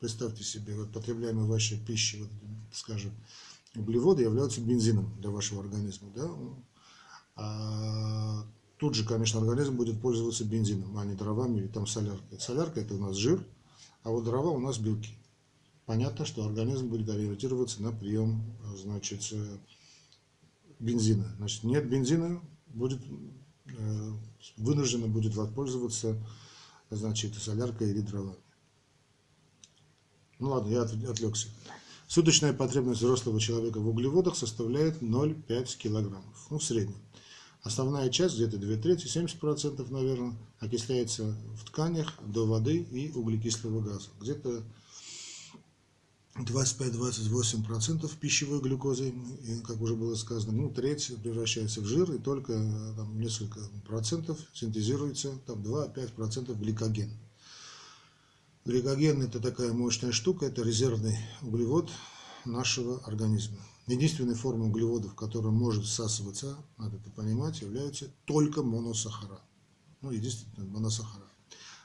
Представьте 0.00 0.42
себе, 0.42 0.74
вот 0.74 0.92
потребляемая 0.92 1.44
вашей 1.44 1.78
пищи, 1.78 2.16
вот, 2.16 2.30
скажем, 2.72 3.12
углеводы 3.76 4.22
являются 4.22 4.62
бензином 4.62 5.14
для 5.20 5.28
вашего 5.28 5.60
организма. 5.60 6.08
Да? 6.14 6.30
А 7.36 8.46
тут 8.78 8.94
же, 8.94 9.04
конечно, 9.04 9.40
организм 9.40 9.76
будет 9.76 10.00
пользоваться 10.00 10.46
бензином, 10.46 10.96
а 10.96 11.04
не 11.04 11.14
дровами 11.14 11.58
или 11.58 11.66
там 11.66 11.86
соляркой. 11.86 12.40
Солярка 12.40 12.80
это 12.80 12.94
у 12.94 12.98
нас 12.98 13.14
жир, 13.14 13.44
а 14.02 14.10
вот 14.10 14.24
дрова 14.24 14.48
у 14.48 14.58
нас 14.58 14.78
белки. 14.78 15.14
Понятно, 15.84 16.24
что 16.24 16.46
организм 16.46 16.88
будет 16.88 17.10
ориентироваться 17.10 17.82
на 17.82 17.92
прием 17.92 18.42
значит, 18.76 19.28
э, 19.32 19.58
бензина. 20.78 21.30
Значит, 21.36 21.64
нет 21.64 21.86
бензина, 21.90 22.40
будет, 22.70 23.00
э, 23.66 24.12
вынужденно 24.56 25.06
будет 25.06 25.34
воспользоваться 25.34 26.16
значит, 26.90 27.34
соляркой 27.34 27.90
или 27.90 28.00
дровами. 28.00 28.36
Ну 30.38 30.50
ладно, 30.50 30.70
я 30.70 30.82
отвлекся. 30.82 31.48
Суточная 32.08 32.52
потребность 32.52 33.00
взрослого 33.00 33.38
человека 33.38 33.78
в 33.78 33.88
углеводах 33.88 34.36
составляет 34.36 35.00
0,5 35.00 35.76
килограммов, 35.76 36.46
ну 36.50 36.58
в 36.58 36.64
среднем. 36.64 36.96
Основная 37.62 38.08
часть, 38.08 38.36
где-то 38.36 38.56
2 38.56 38.76
трети, 38.76 39.06
70%, 39.06 39.90
наверное, 39.92 40.34
окисляется 40.58 41.36
в 41.54 41.64
тканях 41.66 42.14
до 42.26 42.46
воды 42.46 42.78
и 42.78 43.12
углекислого 43.12 43.80
газа. 43.80 44.08
Где-то 44.18 44.62
25-28% 46.36 48.10
пищевой 48.18 48.60
глюкозы, 48.60 49.12
и, 49.42 49.60
как 49.60 49.80
уже 49.80 49.94
было 49.94 50.14
сказано, 50.14 50.52
ну, 50.52 50.70
треть 50.70 51.12
превращается 51.22 51.80
в 51.80 51.86
жир, 51.86 52.10
и 52.12 52.18
только 52.18 52.52
там, 52.96 53.20
несколько 53.20 53.60
процентов 53.86 54.38
синтезируется, 54.54 55.32
там 55.46 55.60
2-5% 55.62 56.54
гликоген. 56.56 57.10
Гликоген– 58.64 59.22
это 59.24 59.40
такая 59.40 59.72
мощная 59.72 60.12
штука, 60.12 60.46
это 60.46 60.62
резервный 60.62 61.18
углевод 61.42 61.90
нашего 62.44 63.00
организма. 63.04 63.58
Единственной 63.86 64.34
формой 64.34 64.68
углеводов, 64.68 65.14
которая 65.14 65.50
может 65.50 65.84
всасываться, 65.84 66.56
надо 66.78 66.96
это 66.96 67.10
понимать, 67.10 67.60
являются 67.60 68.08
только 68.24 68.62
моносахара. 68.62 69.40
Ну, 70.00 70.12
единственное, 70.12 70.68
моносахара. 70.68 71.24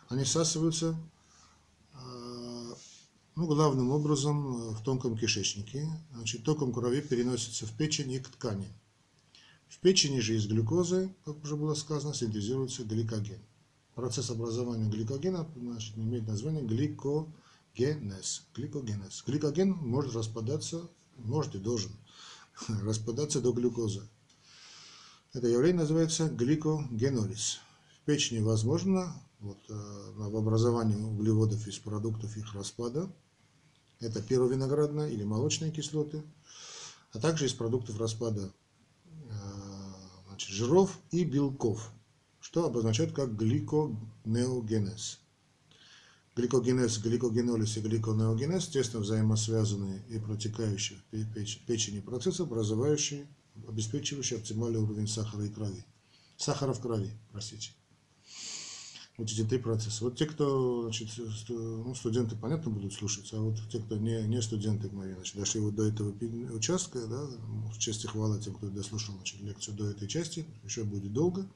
Они 0.10 0.24
всасываются 0.24 0.96
а, 1.94 2.45
ну, 3.36 3.48
главным 3.48 3.92
образом 3.92 4.72
в 4.74 4.82
тонком 4.84 5.18
кишечнике. 5.18 5.90
Значит, 6.14 6.44
током 6.44 6.72
крови 6.72 7.02
переносится 7.02 7.66
в 7.66 7.72
печень 7.72 8.12
и 8.12 8.20
к 8.20 8.30
ткани. 8.30 8.68
В 9.68 9.80
печени 9.80 10.20
же 10.20 10.36
из 10.36 10.48
глюкозы, 10.48 11.14
как 11.26 11.44
уже 11.44 11.56
было 11.56 11.74
сказано, 11.74 12.14
синтезируется 12.14 12.84
гликоген. 12.84 13.42
Процесс 13.94 14.30
образования 14.30 14.90
гликогена 14.90 15.48
значит, 15.56 15.98
имеет 15.98 16.28
название 16.28 16.64
гликогенез. 16.64 18.44
гликогенез. 18.56 19.24
Гликоген 19.26 19.72
может 19.72 20.16
распадаться, 20.16 20.90
может 21.18 21.56
и 21.56 21.60
должен 21.60 21.92
распадаться 22.84 23.42
до 23.42 23.52
глюкозы. 23.52 24.08
Это 25.34 25.48
явление 25.48 25.82
называется 25.82 26.30
гликогенолиз. 26.30 27.60
В 28.02 28.06
печени 28.06 28.40
возможно 28.40 29.14
вот, 29.40 29.58
э, 29.68 29.74
в 30.16 30.38
образовании 30.38 30.96
углеводов 30.96 31.68
из 31.68 31.78
продуктов 31.80 32.38
их 32.38 32.54
распада. 32.54 33.12
Это 34.00 34.22
первовиноградная 34.22 35.10
или 35.10 35.24
молочные 35.24 35.72
кислоты, 35.72 36.24
а 37.14 37.20
также 37.20 37.46
из 37.46 37.54
продуктов 37.54 38.00
распада 38.00 38.54
э, 39.06 39.32
значит, 40.28 40.50
жиров 40.50 41.00
и 41.12 41.24
белков 41.24 41.92
что 42.46 42.64
обозначает 42.64 43.12
как 43.12 43.36
гликонеогенез. 43.36 45.20
Гликогенез, 46.36 47.00
гликогенолиз 47.00 47.78
и 47.78 47.82
гликонеогенез 47.82 48.68
тесно 48.68 49.00
взаимосвязанные 49.00 50.04
и 50.10 50.20
протекающие 50.20 51.00
в 51.12 51.66
печени 51.66 52.02
процессы, 52.02 52.42
образующие, 52.42 53.28
обеспечивающие 53.68 54.38
оптимальный 54.38 54.80
уровень 54.80 55.08
сахара 55.08 55.44
и 55.44 55.50
крови. 55.50 55.84
Сахара 56.38 56.74
в 56.74 56.82
крови, 56.82 57.12
простите. 57.32 57.72
Эти 59.18 59.46
три 59.46 59.60
процесса. 59.60 60.04
Вот 60.04 60.18
те, 60.18 60.26
кто, 60.26 60.84
значит, 60.84 61.08
ну, 61.48 61.96
студенты, 61.96 62.36
понятно, 62.36 62.70
будут 62.70 62.92
слушать, 62.92 63.30
а 63.32 63.40
вот 63.40 63.56
те, 63.72 63.80
кто 63.80 63.96
не, 63.96 64.22
не 64.24 64.42
студенты 64.42 64.90
мои, 64.90 65.14
значит, 65.14 65.38
дошли 65.38 65.62
вот 65.62 65.74
до 65.74 65.84
этого 65.84 66.14
участка, 66.54 67.08
да, 67.08 67.26
в 67.74 67.78
чести 67.78 68.08
хвала 68.08 68.38
тем, 68.40 68.56
кто 68.56 68.68
дослушал 68.68 69.16
значит, 69.16 69.40
лекцию 69.40 69.78
до 69.78 69.90
этой 69.90 70.10
части, 70.10 70.46
еще 70.66 70.84
будет 70.84 71.14
долго. 71.14 71.48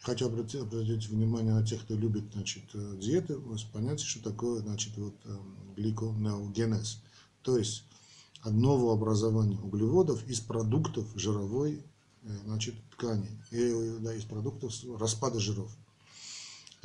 Хочу 0.00 0.26
обратить, 0.26 0.60
обратить 0.60 1.08
внимание 1.08 1.54
на 1.54 1.64
тех, 1.64 1.82
кто 1.82 1.94
любит 1.94 2.24
значит, 2.32 2.64
э, 2.74 2.96
диеты, 3.00 3.38
понять, 3.72 4.00
что 4.00 4.22
такое 4.22 4.60
значит, 4.60 4.96
вот, 4.96 5.14
эм, 5.24 5.56
гликонеогенез. 5.76 7.00
То 7.42 7.58
есть 7.58 7.84
нового 8.44 8.92
образования 8.92 9.58
углеводов 9.58 10.26
из 10.28 10.40
продуктов 10.40 11.06
жировой 11.14 11.80
э, 12.22 12.38
значит, 12.44 12.74
ткани, 12.90 13.30
и, 13.52 13.98
да, 14.00 14.14
из 14.14 14.24
продуктов 14.24 14.72
распада 14.98 15.38
жиров. 15.38 15.70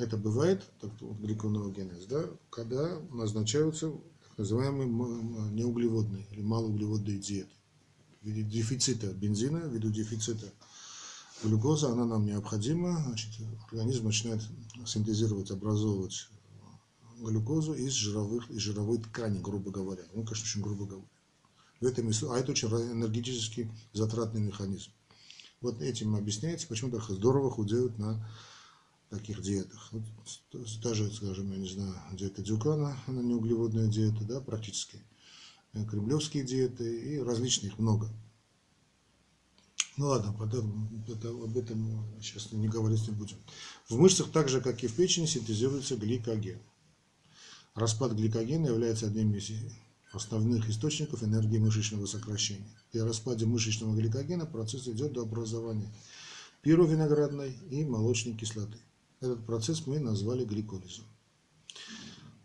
Это 0.02 0.16
бывает, 0.16 0.68
так, 0.80 0.90
вот, 1.00 1.16
гликонеогенез, 1.18 2.06
да, 2.06 2.24
когда 2.50 2.98
назначаются 3.12 3.92
так 4.24 4.38
называемые 4.38 4.88
неуглеводные 5.52 6.26
или 6.32 6.42
малоуглеводные 6.42 7.18
диеты. 7.18 7.52
В 8.20 8.26
виде 8.26 8.42
дефицита 8.42 9.12
бензина, 9.12 9.58
ввиду 9.58 9.90
дефицита 9.90 10.52
глюкоза, 11.44 11.92
она 11.92 12.04
нам 12.04 12.26
необходима, 12.26 13.00
значит, 13.06 13.30
организм 13.70 14.06
начинает 14.06 14.42
синтезировать, 14.84 15.52
образовывать 15.52 16.28
глюкозу 17.20 17.74
из 17.74 17.92
жировых, 17.92 18.50
из 18.50 18.58
жировой 18.58 18.98
ткани, 18.98 19.38
грубо 19.40 19.70
говоря. 19.70 20.02
Ну, 20.14 20.24
конечно, 20.24 20.44
очень 20.44 20.62
грубо 20.62 20.84
говоря. 20.84 21.06
В 21.80 21.86
этом, 21.86 22.10
а 22.28 22.38
это 22.38 22.50
очень 22.50 22.68
энергетически 22.68 23.70
затратный 23.92 24.40
механизм. 24.40 24.90
Вот 25.60 25.80
этим 25.80 26.16
объясняется, 26.16 26.66
почему 26.66 26.90
так 26.90 27.04
здорово 27.08 27.52
худеют 27.52 28.00
на 28.00 28.28
таких 29.12 29.42
диетах. 29.42 29.92
Даже, 30.82 31.10
скажем, 31.12 31.52
я 31.52 31.58
не 31.58 31.68
знаю, 31.68 31.94
диета 32.12 32.42
Дюкана, 32.42 32.96
она 33.06 33.22
не 33.22 33.34
углеводная 33.34 33.86
диета, 33.86 34.24
да, 34.24 34.40
практически. 34.40 35.02
Кремлевские 35.72 36.44
диеты 36.44 37.14
и 37.14 37.18
различных 37.18 37.78
много. 37.78 38.10
Ну 39.96 40.06
ладно, 40.06 40.34
это, 41.08 41.28
об 41.28 41.56
этом 41.56 42.06
сейчас 42.20 42.52
не 42.52 42.68
говорить 42.68 43.06
не 43.06 43.14
будем. 43.14 43.36
В 43.88 43.98
мышцах, 43.98 44.30
так 44.30 44.48
же 44.48 44.60
как 44.60 44.82
и 44.82 44.86
в 44.86 44.94
печени, 44.94 45.26
синтезируется 45.26 45.96
гликоген. 45.96 46.58
Распад 47.74 48.12
гликогена 48.12 48.66
является 48.66 49.06
одним 49.06 49.34
из 49.34 49.50
основных 50.12 50.68
источников 50.68 51.22
энергии 51.22 51.58
мышечного 51.58 52.06
сокращения. 52.06 52.68
При 52.90 53.00
распаде 53.00 53.44
мышечного 53.46 53.94
гликогена 53.94 54.46
процесс 54.46 54.88
идет 54.88 55.12
до 55.12 55.22
образования 55.22 55.92
пировиноградной 56.62 57.56
и 57.70 57.84
молочной 57.84 58.34
кислоты. 58.34 58.78
Этот 59.22 59.46
процесс 59.46 59.86
мы 59.86 60.00
назвали 60.00 60.44
гликолизом. 60.44 61.04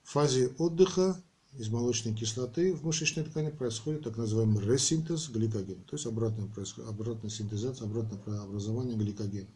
В 0.04 0.12
фазе 0.12 0.54
отдыха 0.60 1.20
из 1.54 1.70
молочной 1.70 2.14
кислоты 2.14 2.76
в 2.76 2.84
мышечной 2.86 3.26
ткани 3.26 3.50
происходит 3.50 4.04
так 4.04 4.16
называемый 4.16 4.64
ресинтез 4.64 5.28
гликогена, 5.30 5.82
то 5.86 5.96
есть 5.96 6.06
обратная, 6.06 6.48
обратная 6.88 7.32
синтезация, 7.32 7.88
обратное 7.88 8.42
образование 8.42 8.96
гликогена. 8.96 9.50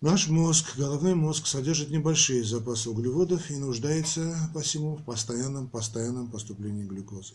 Наш 0.00 0.28
мозг, 0.28 0.74
головной 0.78 1.14
мозг, 1.14 1.46
содержит 1.46 1.90
небольшие 1.90 2.42
запасы 2.42 2.88
углеводов 2.88 3.50
и 3.50 3.56
нуждается 3.56 4.34
посему 4.54 4.96
в 4.96 5.04
постоянном, 5.04 5.68
постоянном 5.68 6.30
поступлении 6.30 6.86
глюкозы. 6.86 7.34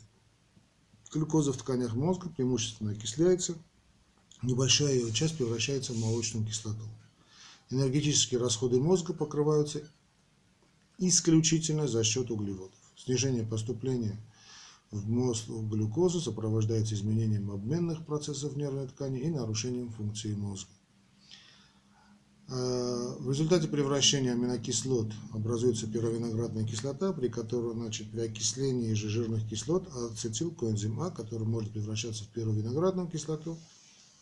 Глюкоза 1.13 1.53
в 1.53 1.57
тканях 1.57 1.93
мозга 1.93 2.29
преимущественно 2.29 2.93
окисляется, 2.93 3.53
небольшая 4.41 4.95
ее 4.95 5.13
часть 5.13 5.37
превращается 5.37 5.93
в 5.93 5.99
молочную 5.99 6.47
кислоту. 6.47 6.87
Энергетические 7.71 8.41
расходы 8.41 8.81
мозга 8.81 9.13
покрываются 9.13 9.81
исключительно 10.97 11.87
за 11.87 12.03
счет 12.03 12.29
углеводов. 12.29 12.75
Снижение 12.97 13.43
поступления 13.43 14.19
в 14.91 15.09
мозг 15.09 15.47
глюкозы 15.47 16.19
сопровождается 16.19 16.95
изменением 16.95 17.49
обменных 17.49 18.05
процессов 18.05 18.57
нервной 18.57 18.87
ткани 18.87 19.21
и 19.21 19.29
нарушением 19.29 19.89
функции 19.89 20.35
мозга. 20.35 20.69
А, 22.49 23.15
в 23.19 23.29
результате 23.29 23.69
превращения 23.69 24.33
аминокислот 24.33 25.07
образуется 25.31 25.87
первовиноградная 25.87 26.65
кислота, 26.65 27.13
при 27.13 27.29
которой 27.29 27.73
значит, 27.73 28.11
при 28.11 28.19
окислении 28.19 28.93
же 28.93 29.07
жирных 29.07 29.47
кислот 29.47 29.87
ацетилкоэнзим 29.95 30.99
А, 30.99 31.09
который 31.09 31.47
может 31.47 31.71
превращаться 31.71 32.25
в 32.25 32.27
первовиноградную 32.27 33.07
кислоту, 33.07 33.57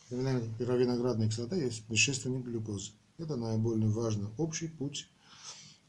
первовиноградная 0.10 1.30
кислота 1.30 1.56
есть 1.56 1.84
предшественник 1.86 2.46
глюкозы. 2.46 2.92
Это 3.20 3.36
наиболее 3.36 3.90
важный 3.90 4.30
общий 4.38 4.70
путь 4.70 5.10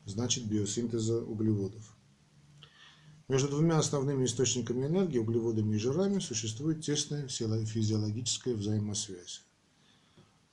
значит 0.04 0.46
биосинтеза 0.46 1.22
углеводов. 1.22 1.96
Между 3.28 3.48
двумя 3.48 3.78
основными 3.78 4.24
источниками 4.24 4.86
энергии, 4.86 5.18
углеводами 5.18 5.76
и 5.76 5.78
жирами, 5.78 6.18
существует 6.18 6.84
тесная 6.84 7.28
физиологическая 7.28 8.54
взаимосвязь. 8.54 9.42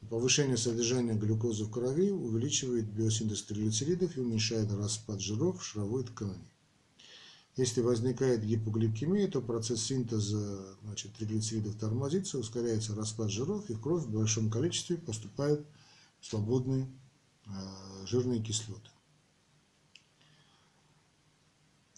Повышение 0.08 0.58
содержания 0.58 1.16
глюкозы 1.16 1.66
в 1.66 1.72
крови 1.72 2.12
увеличивает 2.12 2.86
биосинтез 2.86 3.42
триглицеридов 3.42 4.16
и 4.16 4.20
уменьшает 4.20 4.72
распад 4.72 5.20
жиров 5.20 5.60
в 5.60 5.66
шаровой 5.66 6.04
ткани. 6.04 6.48
Если 7.56 7.82
возникает 7.82 8.46
гипогликемия, 8.46 9.28
то 9.28 9.42
процесс 9.42 9.82
синтеза 9.82 10.78
значит, 10.84 11.14
триглицеридов 11.14 11.76
тормозится, 11.76 12.38
ускоряется 12.38 12.94
распад 12.94 13.32
жиров, 13.32 13.68
и 13.72 13.74
в 13.74 13.82
кровь 13.82 14.04
в 14.04 14.12
большом 14.12 14.52
количестве 14.52 14.98
поступают 14.98 15.66
свободные 16.30 16.88
э, 17.46 17.50
жирные 18.06 18.42
кислоты. 18.42 18.90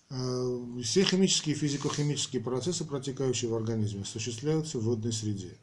Э, 0.09 0.81
все 0.83 1.03
химические 1.03 1.55
и 1.55 1.57
физико-химические 1.57 2.41
процессы, 2.41 2.85
протекающие 2.85 3.49
в 3.49 3.55
организме, 3.55 4.03
осуществляются 4.03 4.77
в 4.77 4.83
водной 4.83 5.13
среде. 5.13 5.57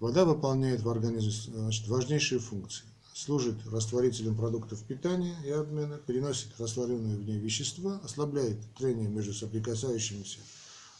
Вода 0.00 0.24
выполняет 0.24 0.82
в 0.82 0.88
организме 0.88 1.30
значит, 1.30 1.88
важнейшие 1.88 2.38
функции. 2.38 2.84
Служит 3.14 3.56
растворителем 3.66 4.36
продуктов 4.36 4.82
питания 4.82 5.34
и 5.42 5.50
обмена, 5.50 5.96
переносит 5.96 6.58
растворенные 6.60 7.16
в 7.16 7.24
ней 7.24 7.38
вещества, 7.38 7.98
ослабляет 8.04 8.58
трение 8.74 9.08
между 9.08 9.32
соприкасающимися 9.32 10.38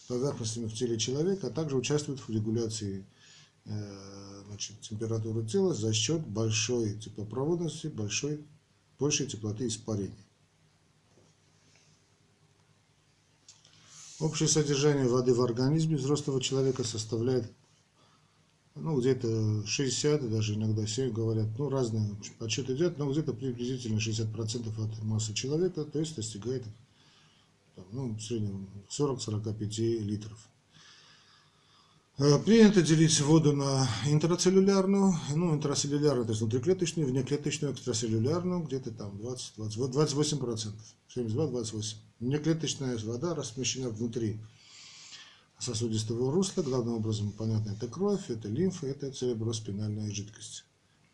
поверхностями 0.08 0.66
в 0.66 0.74
теле 0.74 0.98
человека, 0.98 1.48
а 1.48 1.50
также 1.50 1.76
участвует 1.76 2.20
в 2.20 2.30
регуляции 2.30 3.04
значит, 4.46 4.81
температуры 4.81 5.44
тела 5.46 5.74
за 5.74 5.92
счет 5.92 6.26
большой 6.26 6.98
теплопроводности, 6.98 7.88
большой, 7.88 8.44
большей 8.98 9.26
теплоты 9.26 9.66
испарения. 9.66 10.16
Общее 14.18 14.48
содержание 14.48 15.09
воды 15.09 15.35
в 15.35 15.42
организме 15.42 15.96
взрослого 15.96 16.40
человека 16.40 16.85
составляет 16.85 17.52
ну, 18.76 19.00
где-то 19.00 19.66
60, 19.66 20.31
даже 20.31 20.55
иногда 20.55 20.87
7 20.87 21.11
говорят, 21.11 21.48
ну, 21.59 21.68
разные 21.68 22.14
подсчеты 22.38 22.74
идет, 22.74 22.98
но 22.98 23.11
где-то 23.11 23.33
приблизительно 23.33 23.98
60% 23.98 24.85
от 24.85 25.02
массы 25.02 25.33
человека, 25.33 25.85
то 25.85 25.98
есть 25.98 26.14
достигает, 26.14 26.62
ну, 27.92 28.14
в 28.14 28.20
среднем 28.20 28.68
40-45 28.90 29.98
литров. 30.00 30.48
Э, 32.18 32.38
принято 32.38 32.81
делить 32.81 33.20
воду 33.20 33.52
на 33.52 33.87
интрацеллюлярную, 34.07 35.12
ну, 35.35 35.55
интрацеллюлярную, 35.55 36.24
то 36.24 36.33
есть 36.33 36.40
внутриклеточную, 36.40 37.07
внеклеточную, 37.07 37.74
экстрацеллюлярную, 37.74 38.62
где-то 38.62 38.90
там 38.90 39.18
20, 39.18 39.52
20, 39.57 39.79
28%, 39.79 40.72
72-28%. 41.14 41.96
Внеклеточная 42.20 42.96
вода 43.05 43.35
размещена 43.35 43.90
внутри 43.90 44.40
сосудистого 45.59 46.33
русла. 46.33 46.62
Главным 46.62 46.94
образом, 46.94 47.33
понятно, 47.33 47.72
это 47.72 47.87
кровь, 47.87 48.31
это 48.31 48.48
лимфа, 48.48 48.87
это 48.87 49.12
цереброспинальная 49.12 50.11
жидкость. 50.11 50.64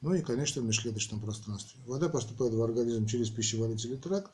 Ну 0.03 0.15
и, 0.15 0.21
конечно, 0.21 0.63
в 0.63 0.65
межклеточном 0.65 1.21
пространстве. 1.21 1.81
Вода 1.85 2.09
поступает 2.09 2.55
в 2.55 2.63
организм 2.63 3.07
через 3.07 3.29
пищеварительный 3.29 3.97
тракт, 3.97 4.31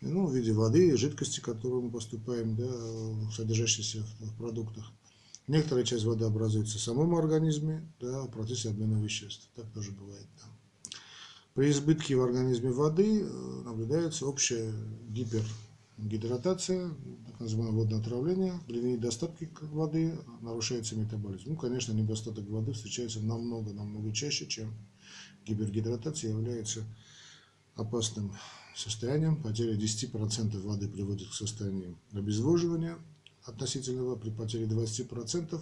ну, 0.00 0.26
в 0.28 0.36
виде 0.36 0.52
воды 0.52 0.90
и 0.90 0.96
жидкости, 0.96 1.40
которую 1.40 1.82
мы 1.82 1.90
поступаем, 1.90 2.54
да, 2.54 3.32
содержащейся 3.32 4.06
в 4.20 4.38
продуктах. 4.38 4.92
Некоторая 5.48 5.84
часть 5.84 6.04
воды 6.04 6.26
образуется 6.26 6.76
в 6.76 6.82
самом 6.82 7.14
организме, 7.14 7.90
да, 8.00 8.22
в 8.22 8.30
процессе 8.30 8.68
обмена 8.68 9.02
веществ. 9.02 9.48
Так 9.56 9.66
тоже 9.72 9.92
бывает. 9.92 10.26
Да. 10.36 10.90
При 11.54 11.70
избытке 11.70 12.14
в 12.14 12.22
организме 12.22 12.70
воды 12.70 13.22
э, 13.22 13.62
наблюдается 13.64 14.26
общая 14.26 14.72
гипер 15.08 15.42
гидратация, 15.96 16.90
так 17.26 17.40
называемое 17.40 17.74
водное 17.74 17.98
отравление, 17.98 18.60
при 18.68 18.80
недостатке 18.80 19.50
воды 19.62 20.16
нарушается 20.42 20.96
метаболизм. 20.96 21.50
Ну, 21.50 21.56
конечно, 21.56 21.92
недостаток 21.92 22.46
воды 22.48 22.72
встречается 22.72 23.20
намного-намного 23.20 24.12
чаще, 24.12 24.46
чем 24.46 24.72
гипергидратация 25.46 26.30
является 26.30 26.84
опасным 27.74 28.32
состоянием. 28.76 29.42
Потеря 29.42 29.74
10% 29.74 30.60
воды 30.60 30.88
приводит 30.88 31.28
к 31.28 31.34
состоянию 31.34 31.96
обезвоживания 32.12 32.98
относительного. 33.48 34.16
При 34.16 34.30
потере 34.30 34.66
20% 34.66 35.60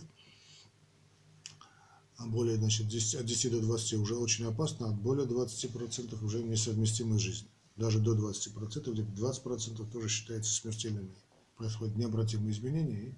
а 2.19 2.27
более, 2.27 2.57
значит, 2.57 2.89
10, 2.89 3.17
от 3.17 3.27
10 3.27 3.51
до 3.51 3.61
20 3.61 3.93
уже 3.95 4.17
очень 4.17 4.47
опасно, 4.47 4.89
от 4.89 4.97
более 4.97 5.27
20% 5.27 6.25
уже 6.25 6.43
несовместимой 6.43 7.19
жизни 7.19 7.49
даже 7.77 8.01
до 8.01 8.15
20%, 8.15 8.93
где-то 8.93 9.11
20% 9.13 9.91
тоже 9.91 10.09
считается 10.09 10.53
смертельными. 10.53 11.15
Происходят 11.57 11.97
необратимые 11.97 12.53
изменения 12.53 13.11
и 13.11 13.15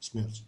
смерть. 0.00 0.44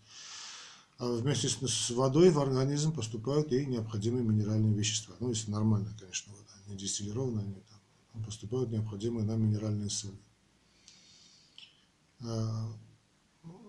А 0.99 1.13
вместе 1.13 1.49
с 1.49 1.91
водой 1.91 2.31
в 2.31 2.39
организм 2.39 2.93
поступают 2.93 3.53
и 3.53 3.67
необходимые 3.67 4.25
минеральные 4.25 4.75
вещества. 4.75 5.15
Ну, 5.21 5.31
если 5.31 5.51
нормальная, 5.51 5.95
конечно, 5.99 6.33
вода, 6.33 6.53
не 6.69 6.77
дистиллированная, 6.77 7.45
они 7.45 7.55
там, 8.13 8.25
поступают 8.25 8.71
необходимые 8.71 9.25
нам 9.25 9.43
минеральные 9.43 9.91
соли. 9.91 10.19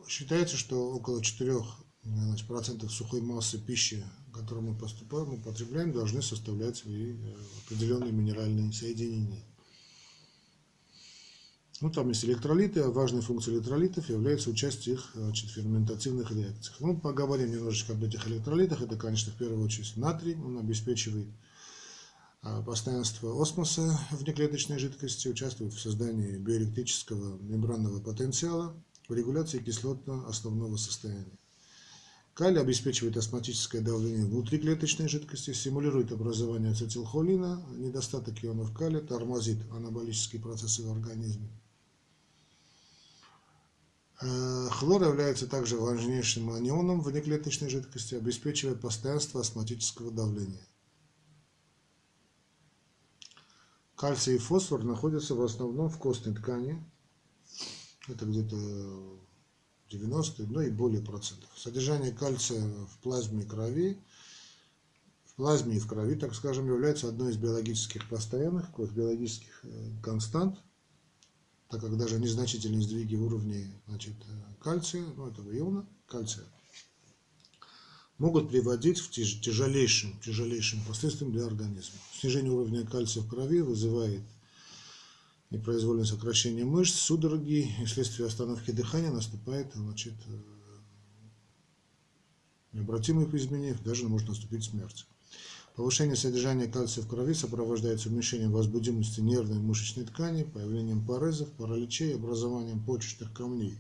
Считается, 0.08 0.58
что 0.58 0.92
около 0.92 1.24
4 1.24 1.64
значит, 2.04 2.48
процентов 2.48 2.92
сухой 2.92 3.22
массы 3.22 3.60
пищи, 3.60 4.04
которую 4.34 4.72
мы 4.72 4.78
поступаем, 4.78 5.30
мы 5.30 5.38
потребляем, 5.38 5.92
должны 5.92 6.22
составлять 6.22 6.84
и 6.86 7.14
э, 7.14 7.36
определенные 7.66 8.12
минеральные 8.12 8.74
соединения. 8.74 9.44
Ну, 11.82 11.90
там 11.90 12.10
есть 12.10 12.24
электролиты, 12.26 12.82
а 12.82 12.92
важной 12.92 13.22
функцией 13.22 13.58
электролитов 13.58 14.08
является 14.08 14.52
участие 14.52 14.96
их 14.96 15.12
значит, 15.16 15.50
в 15.50 15.54
ферментативных 15.54 16.30
реакциях. 16.32 16.80
Ну, 16.80 16.96
поговорим 16.96 17.52
немножечко 17.52 17.94
об 17.94 18.04
этих 18.04 18.28
электролитах. 18.28 18.82
Это, 18.82 18.96
конечно, 18.98 19.32
в 19.32 19.36
первую 19.36 19.66
очередь 19.66 19.98
натрий. 19.98 20.36
Он 20.36 20.60
обеспечивает 20.60 21.28
а, 22.44 22.62
постоянство 22.62 23.42
осмоса 23.42 24.00
в 24.12 24.22
неклеточной 24.28 24.78
жидкости, 24.78 25.28
участвует 25.28 25.74
в 25.74 25.80
создании 25.80 26.38
биоэлектрического 26.38 27.40
мембранного 27.42 28.00
потенциала, 28.00 28.76
в 29.12 29.14
регуляции 29.14 29.60
кислотно-основного 29.60 30.78
состояния. 30.78 31.38
Калий 32.34 32.62
обеспечивает 32.62 33.18
осмотическое 33.18 33.82
давление 33.82 34.26
внутриклеточной 34.26 35.10
жидкости, 35.10 35.52
стимулирует 35.52 36.14
образование 36.14 36.72
ацетилхолина, 36.72 37.62
недостаток 37.76 38.42
ионов 38.42 38.74
калия 38.74 39.02
тормозит 39.02 39.58
анаболические 39.70 40.42
процессы 40.42 40.82
в 40.84 40.90
организме. 40.90 41.50
Э, 44.22 44.70
хлор 44.72 45.04
является 45.04 45.46
также 45.46 45.76
важнейшим 45.76 46.50
анионом 46.52 47.02
внеклеточной 47.02 47.70
жидкости, 47.70 48.16
обеспечивая 48.16 48.76
постоянство 48.76 49.42
осмотического 49.42 50.10
давления. 50.10 50.66
Кальций 53.98 54.36
и 54.36 54.40
фосфор 54.40 54.86
находятся 54.86 55.36
в 55.36 55.42
основном 55.42 55.90
в 55.90 55.98
костной 55.98 56.34
ткани. 56.34 56.82
Это 58.08 58.26
где-то 58.26 59.20
90, 59.90 60.44
ну 60.44 60.62
и 60.62 60.70
более 60.70 61.02
процентов. 61.02 61.50
Содержание 61.56 62.12
кальция 62.12 62.62
в 62.86 62.98
плазме 63.02 63.44
крови, 63.44 63.98
в 65.26 65.36
плазме 65.36 65.78
и 65.78 65.80
в 65.80 65.88
крови, 65.88 66.16
так 66.16 66.34
скажем, 66.36 66.68
является 66.68 67.08
одной 67.08 67.32
из 67.32 67.38
биологических 67.38 68.10
постоянных, 68.10 68.70
биологических 68.78 69.62
э, 69.64 69.90
констант– 70.02 70.60
так 71.72 71.80
как 71.80 71.98
даже 71.98 72.20
незначительные 72.20 72.82
сдвиги 72.82 73.16
уровней 73.16 73.66
значит, 73.88 74.14
кальция, 74.60 75.06
ну, 75.16 75.28
этого 75.28 75.58
иона, 75.58 75.88
кальция, 76.06 76.44
могут 78.18 78.50
приводить 78.50 79.02
к 79.02 79.10
тяжелейшим, 79.10 80.20
тяжелейшим 80.20 80.84
последствиям 80.84 81.32
для 81.32 81.46
организма. 81.46 81.98
Снижение 82.14 82.52
уровня 82.52 82.86
кальция 82.86 83.24
в 83.24 83.30
крови 83.30 83.62
вызывает 83.62 84.22
непроизвольное 85.52 86.06
сокращение 86.06 86.66
мышц, 86.66 86.96
судороги, 86.96 87.70
и 87.80 87.86
вследствие 87.86 88.28
остановки 88.28 88.72
дыхания 88.72 89.12
наступает 89.12 89.72
значит, 89.76 90.14
необратимых 92.72 93.34
изменений, 93.36 93.78
даже 93.84 94.08
может 94.08 94.30
наступить 94.30 94.64
смерть. 94.64 95.06
Повышение 95.76 96.16
содержания 96.16 96.68
кальция 96.68 97.04
в 97.04 97.08
крови 97.08 97.34
сопровождается 97.34 98.10
уменьшением 98.10 98.52
возбудимости 98.52 99.22
нервной 99.22 99.58
и 99.58 99.62
мышечной 99.62 100.06
ткани, 100.06 100.44
появлением 100.44 101.06
порезов, 101.06 101.50
параличей 101.52 102.16
образованием 102.16 102.84
почечных 102.84 103.34
камней. 103.34 103.78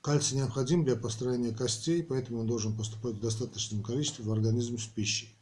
Кальций 0.00 0.36
необходим 0.36 0.84
для 0.84 0.96
построения 0.96 1.52
костей, 1.52 2.02
поэтому 2.02 2.40
он 2.40 2.46
должен 2.46 2.76
поступать 2.76 3.16
в 3.16 3.20
достаточном 3.20 3.82
количестве 3.82 4.24
в 4.24 4.32
организм 4.32 4.78
с 4.78 4.86
пищей. 4.86 5.37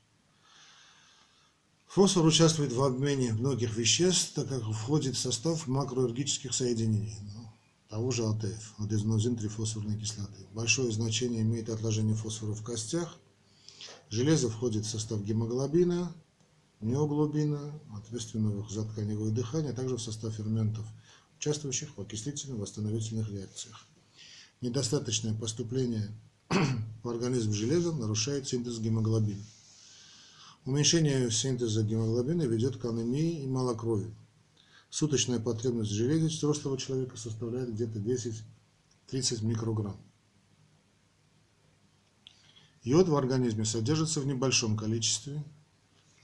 Фосфор 1.96 2.26
участвует 2.26 2.72
в 2.72 2.82
обмене 2.82 3.32
многих 3.32 3.74
веществ, 3.74 4.35
так 4.35 4.48
как 4.48 4.62
входит 4.62 5.16
в 5.16 5.18
состав 5.18 5.66
макроэргических 5.66 6.54
соединений 6.54 7.16
ну, 7.35 7.50
того 7.88 8.11
же 8.11 8.26
АТФ, 8.26 8.74
аденозин 8.78 9.37
трифосфорной 9.37 9.98
кислоты. 9.98 10.46
Большое 10.52 10.92
значение 10.92 11.40
имеет 11.40 11.70
отложение 11.70 12.14
фосфора 12.14 12.52
в 12.52 12.62
костях– 12.62 13.16
Железо 14.11 14.48
входит 14.48 14.85
в 14.85 14.88
состав 14.88 15.24
гемоглобина, 15.24 16.12
неоглобина, 16.80 17.72
ответственного 17.96 18.68
за 18.68 18.85
тканевое 18.85 19.32
дыхание, 19.32 19.72
а 19.72 19.74
также 19.74 19.96
в 19.96 20.02
состав 20.02 20.35
ферментов, 20.35 20.87
участвующих 21.38 21.96
в 21.96 22.00
окислительно-восстановительных 22.00 23.30
реакциях. 23.30 23.85
Недостаточное 24.61 25.35
поступление 25.35 26.09
в 27.02 27.09
организм 27.09 27.52
железа 27.52 27.92
нарушает 27.92 28.46
синтез 28.46 28.78
гемоглобина. 28.78 29.42
Уменьшение 30.66 31.31
синтеза 31.31 31.85
гемоглобина 31.85 32.42
ведет 32.42 32.76
к 32.76 32.85
анемии 32.87 33.44
и 33.44 33.46
малокровию. 33.46 34.12
Суточная 34.90 35.38
потребность 35.38 35.92
в 35.92 35.94
взрослого 36.38 36.76
человека 36.76 37.16
составляет 37.16 37.72
где-то 37.72 38.00
10-30 38.00 39.44
микрограмм. 39.44 39.96
Йод 42.83 43.07
в 43.07 43.14
организме 43.14 43.64
содержится 43.64 44.20
в 44.20 44.26
небольшом 44.26 44.76
количестве, 44.76 45.44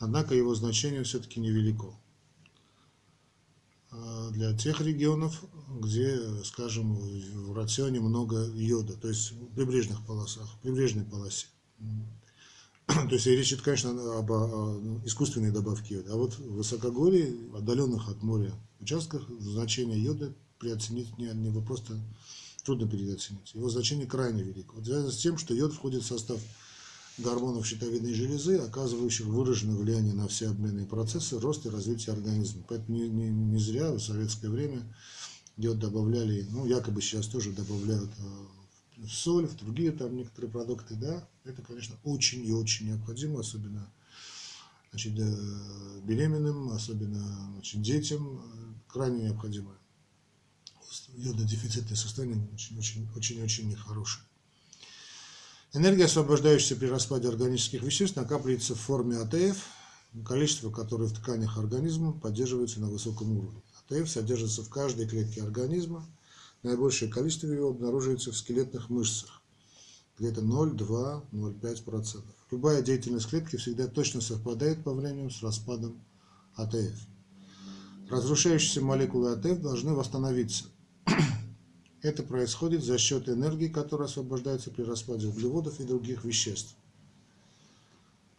однако 0.01 0.35
его 0.35 0.57
значение 0.57 1.05
все-таки 1.05 1.39
невелико. 1.39 1.95
А 3.93 4.31
для 4.31 4.57
тех 4.59 4.81
регионов, 4.81 5.41
где, 5.69 6.19
скажем, 6.43 6.95
в 6.95 7.53
рационе 7.55 8.01
много 8.01 8.51
йода, 8.55 8.95
то 8.95 9.07
есть 9.07 9.31
в 9.31 9.55
прибрежных 9.55 10.05
полосах, 10.05 10.53
в 10.53 10.59
прибрежной 10.63 11.05
полосе. 11.05 11.47
То 12.87 13.09
есть 13.11 13.27
речь 13.27 13.53
идет, 13.53 13.63
конечно, 13.63 13.91
об 14.19 14.31
искусственной 15.07 15.51
добавке 15.51 15.97
йода. 15.97 16.13
А 16.13 16.17
вот 16.17 16.35
в 16.39 16.55
высокогорье, 16.55 17.35
отдаленных 17.55 18.09
от 18.09 18.23
моря 18.23 18.53
участках, 18.81 19.29
значение 19.41 20.03
йода 20.03 20.35
переоценить 20.59 21.17
не, 21.19 21.27
не 21.27 21.61
просто 21.61 21.99
трудно 22.65 22.89
переоценить. 22.89 23.55
Его 23.55 23.69
значение 23.69 24.07
крайне 24.07 24.43
велико. 24.43 24.77
Вот 24.77 24.85
связано 24.85 25.13
с 25.13 25.19
тем, 25.19 25.39
что 25.39 25.55
йод 25.55 25.73
входит 25.73 26.03
в 26.03 26.07
состав 26.07 26.41
гормонов 27.19 27.67
щитовидной 27.67 28.15
железы, 28.15 28.57
оказывающих 28.57 29.27
выраженное 29.27 29.77
влияние 29.77 30.15
на 30.15 30.29
все 30.29 30.49
обменные 30.49 30.87
процессы, 30.87 31.39
рост 31.39 31.67
и 31.67 31.71
развитие 31.71 32.15
организма. 32.15 32.65
Поэтому 32.69 32.97
не, 32.97 33.09
не, 33.09 33.29
не 33.29 33.59
зря 33.59 33.91
в 33.93 34.01
советское 34.01 34.49
время 34.49 34.83
йод 35.57 35.79
добавляли, 35.79 36.47
ну, 36.51 36.67
якобы 36.67 37.03
сейчас 37.03 37.27
тоже 37.27 37.53
добавляют 37.53 38.11
э, 38.19 38.23
в 39.07 39.13
соль, 39.13 39.47
в 39.47 39.57
другие 39.57 39.93
там 39.93 40.17
некоторые 40.17 40.51
продукты, 40.51 40.95
да, 40.95 41.27
это, 41.45 41.63
конечно, 41.63 41.97
очень 42.05 42.45
и 42.45 42.53
очень 42.53 42.89
необходимо, 42.89 43.41
особенно 43.41 43.91
значит, 44.91 45.19
э, 45.19 46.01
беременным, 46.05 46.71
особенно 46.71 47.51
значит, 47.53 47.83
детям, 47.83 48.39
э, 48.39 48.75
крайне 48.89 49.25
необходимо 49.25 49.77
йододефицитное 51.17 51.97
состояние 51.97 52.47
очень-очень-очень 52.53 53.69
нехорошее. 53.69 54.25
Энергия, 55.73 56.05
освобождающаяся 56.05 56.77
при 56.77 56.87
распаде 56.87 57.29
органических 57.29 57.83
веществ, 57.83 58.17
накапливается 58.17 58.75
в 58.75 58.81
форме 58.81 59.17
АТФ, 59.17 59.57
количество 60.27 60.71
которое 60.71 61.07
в 61.07 61.15
тканях 61.15 61.57
организма 61.57 62.13
поддерживается 62.13 62.81
на 62.81 62.89
высоком 62.89 63.33
уровне. 63.39 63.63
АТФ 63.89 64.11
содержится 64.11 64.63
в 64.63 64.69
каждой 64.69 65.09
клетке 65.09 65.43
организма, 65.43 66.07
наибольшее 66.63 67.11
количество 67.11 67.49
его 67.49 67.71
обнаруживается 67.71 68.33
в 68.33 68.37
скелетных 68.37 68.91
мышцах, 68.91 69.43
где-то 70.19 70.41
0,2-0,5%. 70.41 72.23
Любая 72.51 72.83
деятельность 72.83 73.29
клетки 73.29 73.57
всегда 73.57 73.87
точно 73.87 74.21
совпадает 74.21 74.85
по 74.85 74.93
времени 74.93 75.29
с 75.29 75.43
распадом 75.43 76.03
АТФ. 76.55 76.99
Разрушающиеся 78.11 78.83
молекулы 78.83 79.33
АТФ 79.33 79.61
должны 79.61 79.95
восстановиться– 79.95 80.67
это 82.03 82.25
происходит 82.25 82.83
за 82.83 82.99
счет 82.99 83.29
энергии, 83.29 83.69
которая 83.69 84.09
освобождается 84.09 84.73
при 84.73 84.83
распаде 84.83 85.29
углеводов 85.29 85.79
и 85.79 85.85
других 85.85 86.25
веществ. 86.25 86.75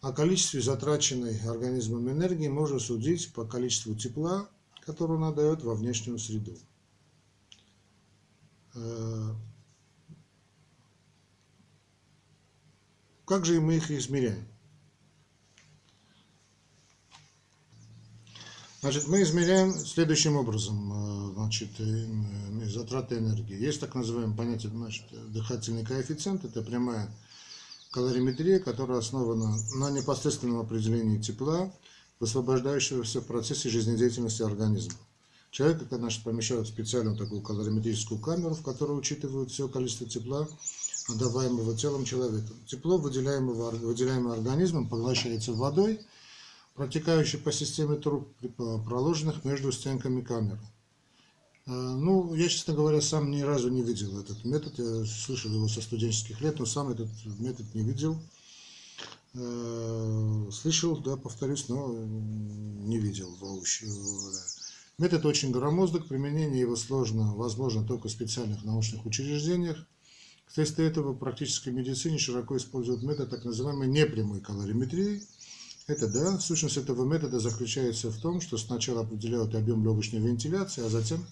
О 0.01 0.11
количестве 0.11 0.61
затраченной 0.61 1.39
организмом 1.47 2.11
энергии 2.11 2.49
можно 2.49 2.77
судить 2.77 3.31
по 3.31 3.45
количеству 3.45 3.95
тепла, 3.95 4.49
которое 4.81 5.13
он 5.13 5.23
отдает 5.23 5.63
во 5.63 5.75
внешнюю 5.75 6.19
среду. 6.19 6.57
Э, 8.75 9.33
как 13.25 13.45
же 13.45 13.61
мы 13.61 13.75
их 13.75 13.91
измеряем? 13.91 14.47
Значит, 18.81 19.07
мы 19.07 19.21
измеряем 19.21 19.71
следующим 19.73 20.35
образом 20.35 20.91
э, 20.91 21.33
значит, 21.35 21.69
э, 21.79 22.65
затраты 22.65 23.17
энергии. 23.17 23.55
Есть 23.55 23.79
так 23.79 23.95
называемое 23.95 24.35
понятие 24.35 24.71
значит, 24.71 25.05
дыхательный 25.31 25.85
коэффициент. 25.85 26.43
Это 26.43 26.61
прямая 26.61 27.09
калориметрия, 27.91 28.59
которая 28.59 28.97
основана 28.97 29.55
на 29.75 29.91
непосредственном 29.91 30.59
определении 30.59 31.21
тепла, 31.21 31.71
высвобождающегося 32.19 33.21
в 33.21 33.25
процессе 33.27 33.69
жизнедеятельности 33.69 34.41
организма. 34.41 34.95
Человека, 35.53 35.85
значит, 35.89 36.23
помещают 36.23 36.67
в 36.67 36.71
специальную 36.71 37.15
такую 37.15 37.41
калориметрическую 37.41 38.19
камеру, 38.19 38.55
в 38.55 38.63
которой 38.63 38.99
учитывают 38.99 39.51
все 39.51 39.69
количество 39.69 40.05
тепла, 40.05 40.49
отдаваемого 41.07 41.77
телом 41.77 42.03
человека. 42.03 42.49
Тепло, 42.67 42.97
выделяемое, 42.97 43.55
выделяемое 43.55 44.33
организмом, 44.33 44.89
поглощается 44.89 45.53
водой– 45.53 46.01
протекающий 46.75 47.39
по 47.39 47.51
системе 47.51 47.97
труб, 47.97 48.27
проложенных 48.85 49.45
между 49.45 49.71
стенками 49.71 50.21
камеры. 50.21 50.59
А, 51.65 51.71
ну, 51.71 52.33
я, 52.33 52.49
честно 52.49 52.73
говоря, 52.73 53.01
сам 53.01 53.31
ни 53.31 53.41
разу 53.41 53.69
не 53.69 53.83
видел 53.83 54.19
этот 54.19 54.43
метод. 54.43 54.77
Я 54.77 55.05
слышал 55.05 55.51
его 55.51 55.67
со 55.67 55.81
студенческих 55.81 56.41
лет, 56.41 56.59
но 56.59 56.65
сам 56.65 56.89
этот 56.89 57.09
метод 57.39 57.65
не 57.73 57.83
видел. 57.83 58.19
А, 59.35 60.49
слышал, 60.51 60.97
да, 60.97 61.15
повторюсь, 61.15 61.69
но 61.69 61.93
не 61.93 62.97
видел 62.97 63.33
воочию. 63.39 63.91
Метод 65.03 65.25
очень 65.25 65.51
громоздок, 65.51 66.07
применение 66.07 66.61
его 66.61 66.77
сложно, 66.77 67.33
возможно 67.35 67.85
только 67.85 68.07
в 68.07 68.11
специальных 68.11 68.63
научных 68.63 69.05
учреждениях. 69.05 69.85
Вследствие 70.47 70.87
этого 70.87 71.11
в 71.11 71.17
практической 71.17 71.73
медицине 71.73 72.17
широко 72.17 72.55
используют 72.55 73.03
метод 73.03 73.29
так 73.29 73.43
называемой 73.43 73.89
непрямой 73.89 74.39
калориметрии– 74.39 75.21
это 75.87 76.07
да, 76.07 76.39
сущность 76.39 76.77
этого 76.77 77.03
метода 77.03 77.41
заключается 77.41 78.11
в 78.11 78.17
том, 78.21 78.39
что 78.39 78.57
сначала 78.57 79.01
определяют 79.01 79.55
объем 79.55 79.83
легочной 79.83 80.21
вентиляции, 80.21 80.85
а 80.85 80.89
затем 80.89 81.25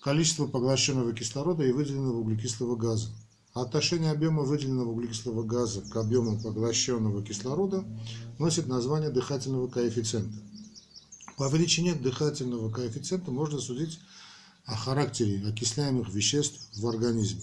количество 0.00 0.46
поглощенного 0.46 1.12
кислорода 1.12 1.64
и 1.64 1.72
выделенного 1.72 2.16
углекислого 2.20 2.76
газа. 2.76 3.10
отношение 3.52 4.10
объема 4.10 4.44
выделенного 4.44 4.88
углекислого 4.88 5.42
газа 5.42 5.82
к 5.82 5.96
объему 5.96 6.40
поглощенного 6.40 7.22
кислорода 7.22 7.84
носит 8.38 8.68
название 8.68 9.10
дыхательного 9.10 9.68
коэффициента. 9.68 10.38
По 11.36 11.48
величине 11.48 11.94
дыхательного 11.94 12.70
коэффициента 12.70 13.30
можно 13.30 13.60
судить 13.60 14.00
о 14.64 14.74
характере 14.74 15.46
окисляемых 15.46 16.08
веществ 16.08 16.66
в 16.76 16.88
организме. 16.88 17.42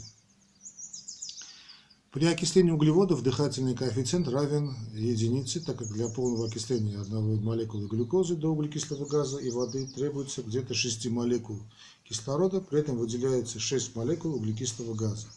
При 2.12 2.26
окислении 2.26 2.72
углеводов 2.72 3.22
дыхательный 3.22 3.76
коэффициент 3.76 4.28
равен 4.28 4.76
единице, 4.94 5.60
так 5.60 5.78
как 5.78 5.88
для 5.90 6.08
полного 6.10 6.48
окисления 6.48 7.00
одной 7.00 7.40
молекулы 7.40 7.88
глюкозы 7.88 8.36
до 8.36 8.50
углекислого 8.50 9.06
газа 9.06 9.38
и 9.38 9.52
воды 9.52 9.88
требуется 9.88 10.42
где-то 10.42 10.74
6 10.74 11.08
молекул 11.08 11.60
кислорода, 12.04 12.62
при 12.62 12.80
этом 12.80 12.98
выделяется 12.98 13.60
6 13.60 13.96
молекул 13.96 14.34
углекислого 14.34 14.96
газа. 14.96 15.28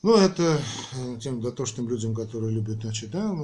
Ну, 0.00 0.14
это 0.14 0.62
э, 0.94 1.18
тем 1.20 1.40
дотошным 1.40 1.88
людям, 1.88 2.14
которые 2.14 2.52
любят, 2.52 2.82
значит, 2.82 3.10
да, 3.10 3.34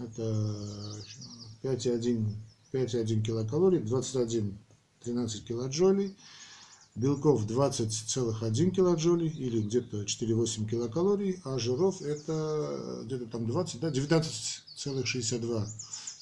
это 0.03 0.57
5,1 1.63 3.23
килокалорий, 3.23 3.79
21 3.79 4.59
13 5.07 5.45
килоджолей, 5.45 6.17
белков 6.97 7.47
20,1 7.47 8.71
килоджолей 8.71 9.29
или 9.29 9.61
где-то 9.61 10.03
4,8 10.03 10.69
килокалорий, 10.69 11.41
а 11.45 11.59
жиров 11.59 12.03
это 12.03 13.03
где-то 13.05 13.27
там 13.27 13.47
20, 13.47 13.81
да, 13.81 13.91
19,62 13.91 15.67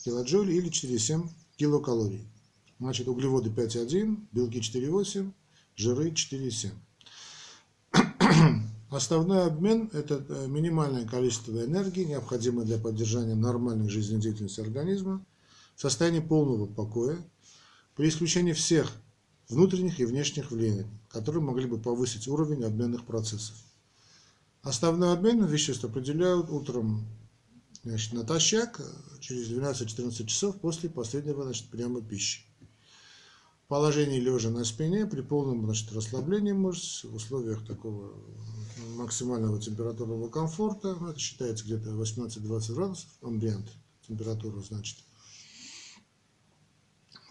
килоджоли 0.04 0.52
или 0.52 0.70
4,7 0.70 1.28
килокалорий. 1.56 2.26
Значит, 2.78 3.08
углеводы 3.08 3.50
5,1, 3.50 4.26
белки 4.32 4.58
4,8, 4.58 5.32
жиры 5.76 6.10
4,7. 6.10 6.70
Основной 8.90 9.46
обмен– 9.46 9.90
это 9.92 10.24
э, 10.28 10.46
минимальное 10.46 11.06
количество 11.06 11.64
энергии, 11.64 12.04
необходимое 12.04 12.64
для 12.64 12.78
поддержания 12.78 13.34
нормальной 13.34 13.88
жизнедеятельности 13.88 14.60
организма, 14.60 15.24
в 15.74 15.80
состоянии 15.80 16.20
полного 16.20 16.66
покоя, 16.66 17.18
при 17.96 18.08
исключении 18.08 18.52
всех 18.52 18.92
внутренних 19.48 20.00
и 20.00 20.04
внешних 20.04 20.50
влияний, 20.50 20.86
которые 21.08 21.42
могли 21.42 21.66
бы 21.66 21.78
повысить 21.78 22.28
уровень 22.28 22.64
обменных 22.64 23.04
процессов. 23.04 23.56
Основной 24.62 25.12
обмен 25.12 25.44
веществ 25.44 25.84
определяют 25.84 26.48
утром 26.48 27.04
значит, 27.82 28.12
натощак 28.12 28.80
через 29.20 29.50
12-14 29.50 30.26
часов 30.26 30.60
после 30.60 30.88
последнего 30.88 31.42
значит, 31.42 31.68
приема 31.68 32.00
пищи 32.00 32.44
положении 33.68 34.20
лежа 34.20 34.50
на 34.50 34.64
спине 34.64 35.06
при 35.06 35.20
полном 35.20 35.64
значит, 35.64 35.92
расслаблении 35.92 36.52
мышц 36.52 37.04
в 37.04 37.14
условиях 37.14 37.66
такого 37.66 38.12
максимального 38.96 39.60
температурного 39.60 40.28
комфорта, 40.28 40.96
это 41.08 41.18
считается 41.18 41.64
где-то 41.64 41.90
18-20 41.90 42.74
градусов, 42.74 43.08
амбиент 43.22 43.68
температура, 44.06 44.60
значит, 44.60 44.98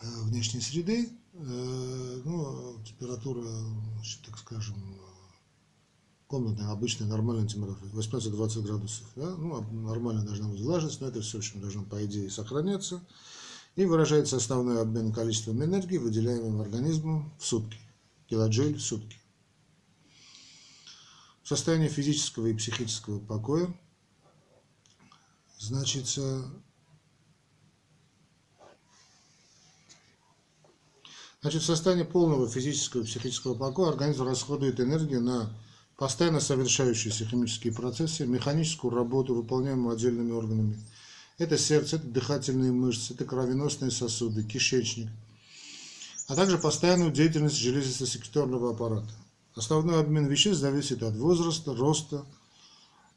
э, 0.02 0.22
внешней 0.24 0.62
среды, 0.62 1.10
э, 1.34 2.22
ну, 2.26 2.84
температура, 2.84 3.43
значит, 3.96 4.22
так 4.26 4.38
скажем, 4.38 4.76
комнатная, 6.28 6.72
обычная, 6.72 7.08
нормальная 7.08 7.48
температура, 7.48 7.89
18-20 7.91 8.62
градусов, 8.63 9.08
да? 9.15 9.36
ну, 9.36 9.62
нормально 9.84 10.26
должна 10.26 10.48
быть 10.48 10.62
влажность, 10.62 11.00
но 11.00 11.08
это 11.08 11.22
все, 11.22 11.38
в 11.38 11.41
общем, 11.41 11.62
должно, 11.62 11.84
по 11.84 12.04
идее, 12.04 12.30
сохраняться 12.30 13.02
и 13.75 13.86
выражается 13.86 14.38
основной 14.38 14.81
обмен 14.81 15.12
количеством 15.12 15.63
энергии, 15.63 15.97
выделяемым 15.97 16.62
организмом 16.62 17.33
в 17.39 17.45
сутки, 17.45 17.79
килоджоуль 18.27 18.75
в 18.75 18.81
сутки. 18.81 19.17
В 21.41 21.47
состоянии 21.47 21.89
физического 21.89 22.47
и 22.47 22.53
психического 22.53 23.19
покоя 23.19 23.73
значится 25.57 26.45
Значит, 31.41 31.63
в 31.63 31.65
состоянии 31.65 32.03
полного 32.03 32.47
физического 32.47 33.01
и 33.01 33.05
психического 33.05 33.53
покоя 33.53 33.89
организм 33.89 34.23
расходует 34.23 34.79
энергию 34.79 35.19
на 35.19 35.49
постоянно 35.97 36.39
совершающиеся 36.39 37.25
химические 37.25 37.73
процессы, 37.73 38.25
механическую 38.25 38.93
работу, 38.93 39.36
выполняемую 39.36 39.93
отдельными 39.93 40.31
органами– 40.31 40.79
это 41.38 41.58
сердце, 41.58 41.98
это 41.98 42.08
дыхательные 42.08 42.72
мышцы, 42.72 43.13
это 43.13 43.26
кровеносные 43.26 43.91
сосуды, 43.91 44.43
кишечник, 44.43 45.10
а 46.28 46.36
также 46.36 46.58
постоянную 46.58 47.12
деятельность 47.12 47.58
железосекреторного 47.58 48.72
аппарата. 48.72 49.13
Основной 49.56 50.00
обмен 50.00 50.28
веществ 50.28 50.62
зависит 50.62 51.04
от 51.04 51.15
возраста, 51.15 51.76
роста, 51.76 52.26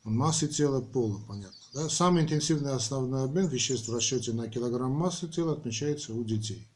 массы 0.05 0.49
тела, 0.49 0.81
пола, 0.81 1.21
понятно. 1.27 1.57
Да? 1.73 1.89
Самый 1.89 2.23
интенсивный 2.23 2.73
основной 2.73 3.25
обмен 3.25 3.47
веществ 3.49 3.89
в 3.89 3.95
расчете 3.95 4.33
на 4.33 4.49
килограмм 4.49 4.93
массы 4.93 5.29
тела 5.29 5.53
отмечается 5.53 6.13
у 6.13 6.25
детей. 6.25 6.67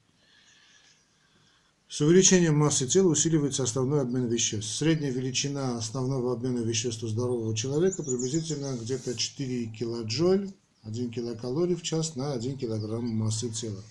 С 1.88 2.00
увеличением 2.00 2.56
массы 2.56 2.86
тела 2.86 3.08
усиливается 3.08 3.64
основной 3.64 4.02
обмен 4.02 4.28
веществ. 4.28 4.76
Средняя 4.76 5.10
величина 5.10 5.76
основного 5.76 6.32
обмена 6.32 6.60
веществ 6.60 7.02
у 7.02 7.08
здорового 7.08 7.56
человека 7.56 8.04
приблизительно 8.04 8.76
где-то 8.80 9.16
4 9.16 9.66
килоджоль 9.76 10.52
1 10.82 11.10
килокалорий 11.10 11.74
в 11.74 11.82
час 11.82 12.16
на 12.16 12.32
1 12.32 12.56
килограмм 12.56 13.06
массы 13.06 13.50
тела. 13.50 13.82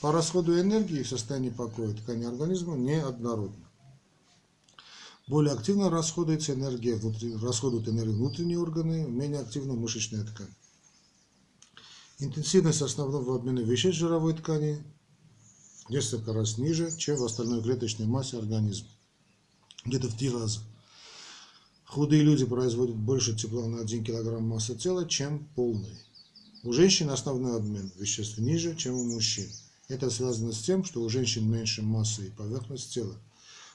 По 0.00 0.12
расходу 0.12 0.58
энергии 0.58 1.02
в 1.02 1.08
состоянии 1.08 1.50
покоя 1.50 1.92
ткани 1.92 2.24
организма 2.24 2.76
неоднородно. 2.76 3.66
Более 5.26 5.52
активно 5.52 5.90
расходуется 5.90 6.54
энергия 6.54 6.94
внутри, 6.94 7.34
расходуют 7.36 7.88
энергию 7.88 8.16
внутренние 8.16 8.58
органы, 8.58 9.06
менее 9.08 9.40
активно 9.40 9.74
мышечная 9.74 10.24
ткань. 10.24 10.54
Интенсивность 12.20 12.82
основного 12.82 13.36
обмена 13.36 13.60
веществ 13.60 13.98
жировой 13.98 14.34
ткани 14.34 14.82
несколько 15.90 16.32
раз 16.32 16.58
ниже, 16.58 16.96
чем 16.96 17.16
в 17.16 17.24
остальной 17.24 17.62
клеточной 17.62 18.06
массе 18.06 18.38
организма. 18.38 18.88
Где-то 19.84 20.08
в 20.08 20.16
три 20.16 20.30
раза. 20.30 20.60
Худые 21.84 22.22
люди 22.22 22.44
производят 22.44 22.96
больше 22.96 23.36
тепла 23.36 23.66
на 23.66 23.80
1 23.80 24.04
кг 24.04 24.40
массы 24.40 24.76
тела, 24.76 25.06
чем 25.08 25.46
полные. 25.54 25.96
У 26.64 26.72
женщин 26.72 27.08
основной 27.10 27.56
обмен 27.56 27.92
веществ 27.96 28.38
ниже, 28.38 28.74
чем 28.74 28.94
у 28.94 29.04
мужчин. 29.04 29.48
Это 29.86 30.10
связано 30.10 30.52
с 30.52 30.60
тем, 30.60 30.84
что 30.84 31.02
у 31.02 31.08
женщин 31.08 31.48
меньше 31.48 31.82
массы 31.82 32.26
и 32.26 32.30
поверхность 32.30 32.92
тела. 32.92 33.16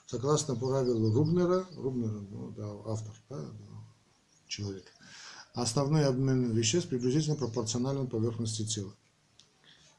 Согласно 0.05 0.55
правилу 0.55 1.13
Рубнера, 1.13 1.65
Рубнер, 1.75 2.11
ну, 2.29 2.53
да, 2.57 2.69
автор, 2.91 3.15
да, 3.29 3.39
человек, 4.47 4.83
основной 5.53 6.05
обмен 6.05 6.51
веществ 6.51 6.89
приблизительно 6.89 7.35
пропорционален 7.35 8.07
поверхности 8.07 8.65
тела. 8.65 8.93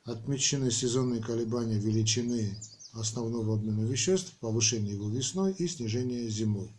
Отмечены 0.04 0.70
сезонные 0.70 1.22
колебания 1.22 1.78
величины 1.78 2.54
основного 2.92 3.54
обмена 3.54 3.84
веществ, 3.86 4.34
повышение 4.40 4.94
его 4.94 5.08
весной 5.08 5.54
и 5.54 5.66
снижение 5.66 6.28
зимой. 6.28 6.70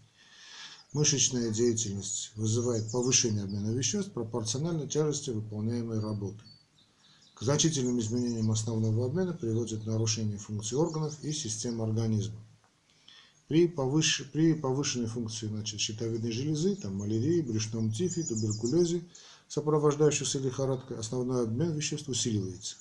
Мышечная 0.96 1.52
деятельность 1.52 2.32
вызывает 2.38 2.90
повышение 2.90 3.44
обмена 3.44 3.72
веществ 3.72 4.14
пропорционально 4.14 4.88
тяжести 4.88 5.30
выполняемой 5.30 6.00
работы. 6.00 6.40
К 7.34 7.42
значительным 7.42 8.00
изменениям 8.00 8.50
основного 8.50 9.08
обмена 9.08 9.34
приводит 9.34 9.86
нарушение 9.86 10.38
функций 10.38 10.78
органов 10.78 11.22
и 11.22 11.34
систем 11.34 11.82
организма. 11.82 12.40
При, 13.50 13.68
повыш... 13.68 14.30
при 14.32 14.54
повышенной 14.54 15.08
функции 15.08 15.48
значит, 15.48 15.82
щитовидной 15.82 16.32
железы, 16.32 16.78
там, 16.78 16.96
малярии, 16.96 17.42
брюшном 17.42 17.92
тифе, 17.92 18.24
туберкулезе, 18.24 19.04
сопровождающейся 19.50 20.40
лихорадкой, 20.40 20.98
основной 20.98 21.44
обмен 21.44 21.74
веществ 21.74 22.08
усиливается. 22.08 22.78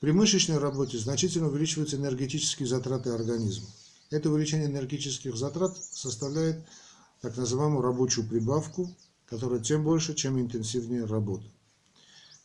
При 0.00 0.12
мышечной 0.12 0.58
работе 0.58 0.98
значительно 0.98 1.48
увеличиваются 1.48 1.96
энергетические 1.96 2.68
затраты 2.68 3.08
организма. 3.08 3.68
Это 4.10 4.28
увеличение 4.28 4.66
энергетических 4.66 5.34
затрат 5.34 5.78
составляет 5.78 6.62
так 7.20 7.36
называемую 7.36 7.82
рабочую 7.82 8.26
прибавку, 8.26 8.90
которая 9.26 9.60
тем 9.60 9.84
больше, 9.84 10.14
чем 10.14 10.40
интенсивнее 10.40 11.04
работа. 11.04 11.44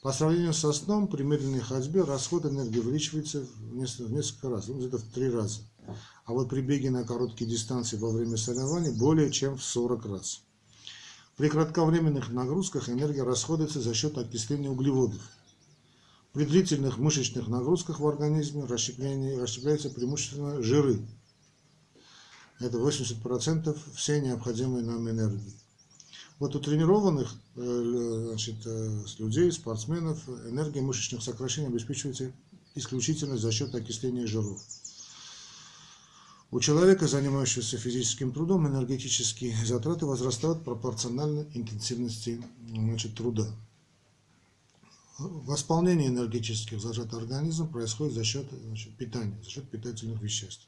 По 0.01 0.13
сравнению 0.13 0.53
со 0.53 0.71
сном, 0.71 1.07
при 1.07 1.23
медленной 1.23 1.61
ходьбе 1.61 2.03
расход 2.03 2.45
энергии 2.45 2.79
увеличивается 2.79 3.47
в 3.59 3.75
несколько 4.11 4.49
раз, 4.49 4.67
ну, 4.67 4.77
где-то 4.77 4.99
в 4.99 5.03
три 5.03 5.29
раза. 5.29 5.61
А 6.25 6.33
вот 6.33 6.49
при 6.49 6.61
беге 6.61 6.91
на 6.91 7.03
короткие 7.03 7.49
дистанции 7.49 7.97
во 7.97 8.11
время 8.11 8.37
соревнований 8.37 8.91
более 8.91 9.31
чем 9.31 9.57
в 9.57 9.63
40 9.63 10.05
раз. 10.05 10.41
При 11.37 11.49
кратковременных 11.49 12.29
нагрузках 12.29 12.87
энергия 12.89 13.23
расходуется 13.23 13.81
за 13.81 13.93
счет 13.93 14.17
окисления 14.17 14.69
углеводов. 14.69 15.21
При 16.33 16.45
длительных 16.45 16.97
мышечных 16.97 17.47
нагрузках 17.47 17.99
в 17.99 18.07
организме 18.07 18.65
расщепляются 18.65 19.89
преимущественно 19.89 20.61
жиры, 20.61 20.99
это 22.59 22.77
80% 22.77 23.77
всей 23.95 24.21
необходимой 24.21 24.81
нам 24.81 25.09
энергии. 25.09 25.53
Вот 26.39 26.55
у 26.55 26.59
тренированных 26.59 27.33
э, 27.55 28.25
значит, 28.29 28.55
э, 28.65 29.03
людей, 29.19 29.51
спортсменов, 29.51 30.27
энергия 30.27 30.81
мышечных 30.81 31.23
сокращений 31.23 31.69
обеспечивается 31.69 32.31
исключительно 32.75 33.37
за 33.37 33.51
счет 33.51 33.73
окисления 33.73 34.27
жиров. 34.27 34.61
У 36.51 36.59
человека, 36.59 37.07
занимающегося 37.07 37.77
физическим 37.77 38.31
трудом, 38.31 38.67
энергетические 38.67 39.55
затраты 39.65 40.05
возрастают 40.05 40.63
пропорционально 40.63 41.47
интенсивности 41.53 42.41
значит, 42.69 43.15
труда. 43.15 43.47
Восполнение 45.17 46.09
энергетических 46.09 46.81
затрат 46.81 47.13
организма 47.13 47.67
происходит 47.67 48.13
за 48.13 48.23
счет 48.25 48.47
значит, 48.67 48.95
питания, 48.97 49.37
за 49.43 49.49
счет 49.49 49.69
питательных 49.69 50.21
веществ. 50.21 50.67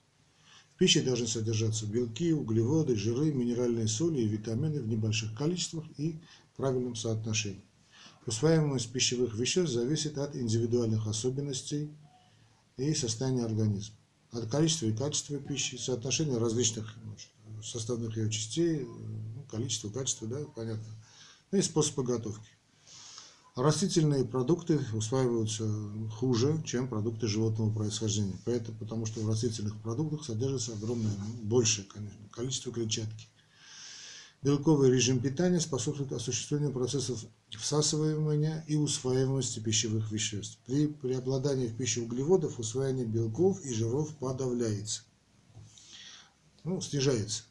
В 0.78 0.80
пище 0.80 1.02
должны 1.02 1.26
содержаться 1.26 1.88
белки, 1.88 2.32
углеводы, 2.32 2.96
жиры, 2.96 3.34
минеральные 3.34 3.88
соли 3.88 4.22
и 4.22 4.28
витамины 4.28 4.80
в 4.80 4.88
небольших 4.88 5.36
количествах 5.36 5.84
и 5.98 6.20
правильном 6.56 6.96
соотношении. 6.96 7.66
Усваиваемость 8.28 8.92
пищевых 8.92 9.34
веществ 9.34 9.74
зависит 9.74 10.20
от 10.20 10.36
индивидуальных 10.36 11.08
особенностей 11.08 11.90
и 12.78 12.94
состояния 12.94 13.46
организма 13.46 13.96
от 14.32 14.52
количества 14.52 14.86
и 14.86 14.96
качества 14.96 15.40
пищи, 15.40 15.78
соотношения 15.78 16.38
различных 16.38 16.96
составных 17.64 18.16
ее 18.16 18.30
частей, 18.30 18.86
ну, 18.86 19.44
количество, 19.50 19.90
качество, 19.90 20.28
да, 20.28 20.46
понятно, 20.56 20.86
ну 21.52 21.58
и 21.58 21.64
способы 21.64 22.04
готовки. 22.04 22.52
Растительные 23.58 24.24
продукты 24.24 24.80
усваиваются 24.94 25.68
хуже, 26.12 26.62
чем 26.64 26.88
продукты 26.88 27.26
животного 27.26 27.74
происхождения. 27.74 28.38
Поэтому, 28.46 28.78
потому 28.78 29.08
что 29.08 29.20
в 29.22 29.28
растительных 29.28 29.76
продуктах 29.82 30.24
содержится 30.24 30.74
огромное, 30.74 31.12
большее 31.42 31.88
конечно, 31.88 32.20
количество 32.32 32.72
клетчатки. 32.72 33.28
Белковый 34.44 34.92
режим 34.92 35.20
питания 35.20 35.60
способствует 35.60 36.12
осуществлению 36.12 36.72
процессов 36.72 37.26
всасывания 37.50 38.64
и 38.68 38.76
усваиваемости 38.76 39.60
пищевых 39.60 40.12
веществ. 40.12 40.60
При 40.68 40.86
преобладании 40.86 41.66
в 41.66 41.76
пище 41.76 42.02
углеводов 42.02 42.60
усвоение 42.60 43.08
белков 43.08 43.60
и 43.66 43.74
жиров 43.74 44.16
подавляется, 44.18 45.02
ну, 46.64 46.80
снижается. 46.80 47.42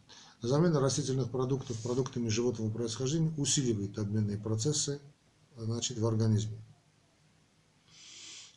Замена 0.41 0.79
растительных 0.79 1.33
продуктов 1.33 1.77
продуктами 1.81 2.29
животного 2.29 2.71
происхождения 2.71 3.35
усиливает 3.37 3.99
обменные 3.99 4.39
процессы 4.39 5.01
значит, 5.57 5.99
в 5.99 6.07
организме. 6.07 6.59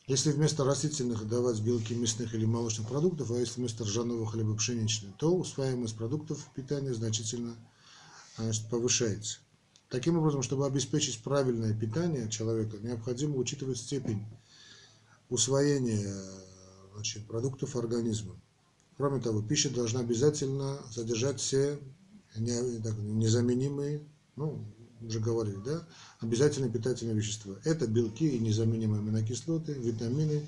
Если 0.06 0.32
вместо 0.32 0.64
растительных 0.64 1.28
давать 1.28 1.60
белки 1.60 1.94
мясных 1.94 2.34
или 2.34 2.44
молочных 2.44 2.88
продуктов, 2.88 3.30
а 3.30 3.38
если 3.38 3.60
вместо 3.60 3.84
ржаного 3.84 4.26
хлеба 4.26 4.56
пшеничный, 4.56 5.12
то 5.18 5.32
усваиваемость 5.36 5.96
продуктов 5.96 6.48
питания 6.54 6.92
значительно 6.92 7.54
значит, 8.36 8.68
повышается. 8.68 9.38
Таким 9.88 10.18
образом, 10.18 10.42
чтобы 10.42 10.66
обеспечить 10.66 11.22
правильное 11.22 11.78
питание 11.78 12.28
человека, 12.28 12.78
необходимо 12.78 13.36
учитывать 13.36 13.78
степень 13.78 14.24
усвоения 15.28 16.12
значит, 16.94 17.26
продуктов 17.26 17.76
организма. 17.76 18.34
Кроме 18.96 19.20
того, 19.20 19.42
пища 19.42 19.70
должна 19.70 20.00
обязательно 20.00 20.80
содержать 20.92 21.40
все 21.40 21.78
незаменимые, 22.36 24.02
ну, 24.36 24.64
уже 25.00 25.20
говорили, 25.20 25.58
да, 25.64 25.86
обязательные 26.20 26.70
питательные 26.70 27.16
вещества. 27.16 27.54
Это 27.64 27.86
белки 27.86 28.28
и 28.28 28.38
незаменимые 28.38 29.00
аминокислоты, 29.00 29.72
витамины, 29.72 30.46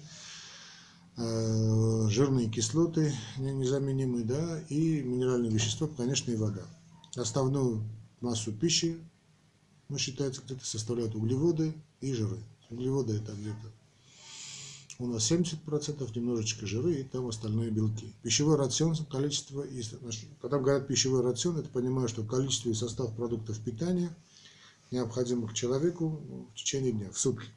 э, 1.16 2.08
жирные 2.08 2.50
кислоты 2.50 3.14
незаменимые, 3.38 4.24
да, 4.24 4.60
и 4.68 5.02
минеральные 5.02 5.52
вещества, 5.52 5.88
конечно, 5.88 6.30
и 6.30 6.36
вода. 6.36 6.62
Основную 7.16 7.82
массу 8.20 8.52
пищи, 8.52 8.98
ну, 9.88 9.98
считается, 9.98 10.42
где-то 10.42 10.64
составляют 10.64 11.14
углеводы 11.14 11.74
и 12.00 12.12
жиры. 12.14 12.38
Углеводы 12.70 13.16
это 13.16 13.32
где-то 13.32 13.72
у 15.02 15.06
нас 15.06 15.30
70%, 15.30 16.14
немножечко 16.14 16.66
жиры 16.66 16.94
и 16.94 17.02
там 17.02 17.26
остальные 17.26 17.70
белки. 17.70 18.12
Пищевой 18.22 18.56
рацион, 18.56 18.94
количество, 19.10 19.64
когда 20.40 20.58
говорят 20.58 20.86
пищевой 20.86 21.22
рацион, 21.22 21.58
это 21.58 21.68
понимаю, 21.68 22.08
что 22.08 22.22
количество 22.22 22.70
и 22.70 22.74
состав 22.74 23.14
продуктов 23.14 23.58
питания, 23.60 24.14
необходимых 24.92 25.54
человеку 25.54 26.22
в 26.52 26.54
течение 26.54 26.92
дня, 26.92 27.10
в 27.10 27.18
сутки. 27.18 27.48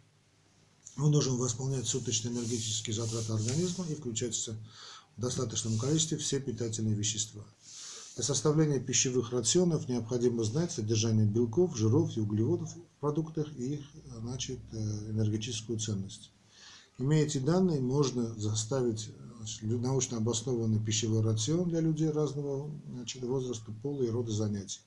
Он 0.98 1.12
должен 1.12 1.36
восполнять 1.36 1.86
суточные 1.86 2.34
энергетические 2.34 2.96
затраты 2.96 3.34
организма 3.34 3.86
и 3.90 3.96
включаться 3.96 4.58
в 5.18 5.22
достаточном 5.22 5.78
количестве 5.78 6.18
все 6.18 6.40
питательные 6.40 6.96
вещества. 6.96 7.44
Для 8.16 8.24
составления 8.24 8.80
пищевых 8.80 9.34
рационов 9.34 9.90
необходимо 9.90 10.46
знать 10.46 10.72
содержание 10.72 11.26
белков, 11.26 11.76
жиров 11.76 12.16
и 12.16 12.22
углеводов 12.22 12.74
в 12.74 13.00
продуктах 13.02 13.48
и 13.58 13.76
их 13.76 13.82
значит, 14.22 14.60
э, 14.72 14.78
энергетическую 15.12 15.80
ценность. 15.80 16.32
Имея 16.98 17.26
эти 17.26 17.40
данные, 17.40 17.82
можно 17.82 18.34
заставить 18.40 19.10
научно 19.62 20.18
обоснованный 20.18 20.80
пищевой 20.80 21.22
рацион 21.22 21.70
для 21.70 21.82
людей 21.82 22.10
разного 22.10 22.72
значит, 22.90 23.22
возраста, 23.24 23.74
пола 23.84 24.04
и 24.04 24.10
рода 24.10 24.32
занятий. 24.32 24.80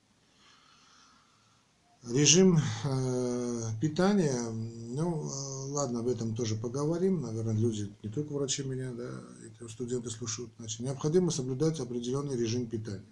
Режим 2.05 2.59
э, 2.85 3.63
питания, 3.81 4.39
ну, 4.51 5.29
э, 5.29 5.73
ладно, 5.73 6.01
об 6.01 6.09
этом 6.09 6.35
тоже 6.35 6.55
поговорим, 6.57 7.21
наверное, 7.21 7.55
люди, 7.55 7.93
не 8.03 8.09
только 8.09 8.33
врачи 8.33 8.63
меня, 8.63 8.93
да, 8.93 9.69
студенты 9.69 10.11
слушают, 10.11 10.51
значит, 10.59 10.81
необходимо 10.81 11.31
соблюдать 11.31 11.81
определенный 11.81 12.37
режим 12.37 12.67
питания 12.67 13.05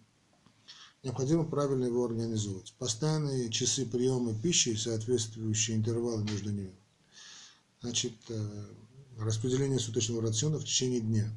необходимо 1.07 1.45
правильно 1.45 1.85
его 1.85 2.05
организовать. 2.05 2.75
Постоянные 2.79 3.49
часы 3.51 3.87
приема 3.87 4.35
пищи 4.35 4.71
и 4.71 4.77
соответствующие 4.77 5.77
интервалы 5.77 6.25
между 6.25 6.51
ними. 6.51 6.75
Значит, 7.81 8.13
э, 8.29 8.67
распределение 9.19 9.79
суточного 9.79 10.21
рациона 10.21 10.59
в 10.59 10.65
течение 10.65 11.01
дня. 11.01 11.31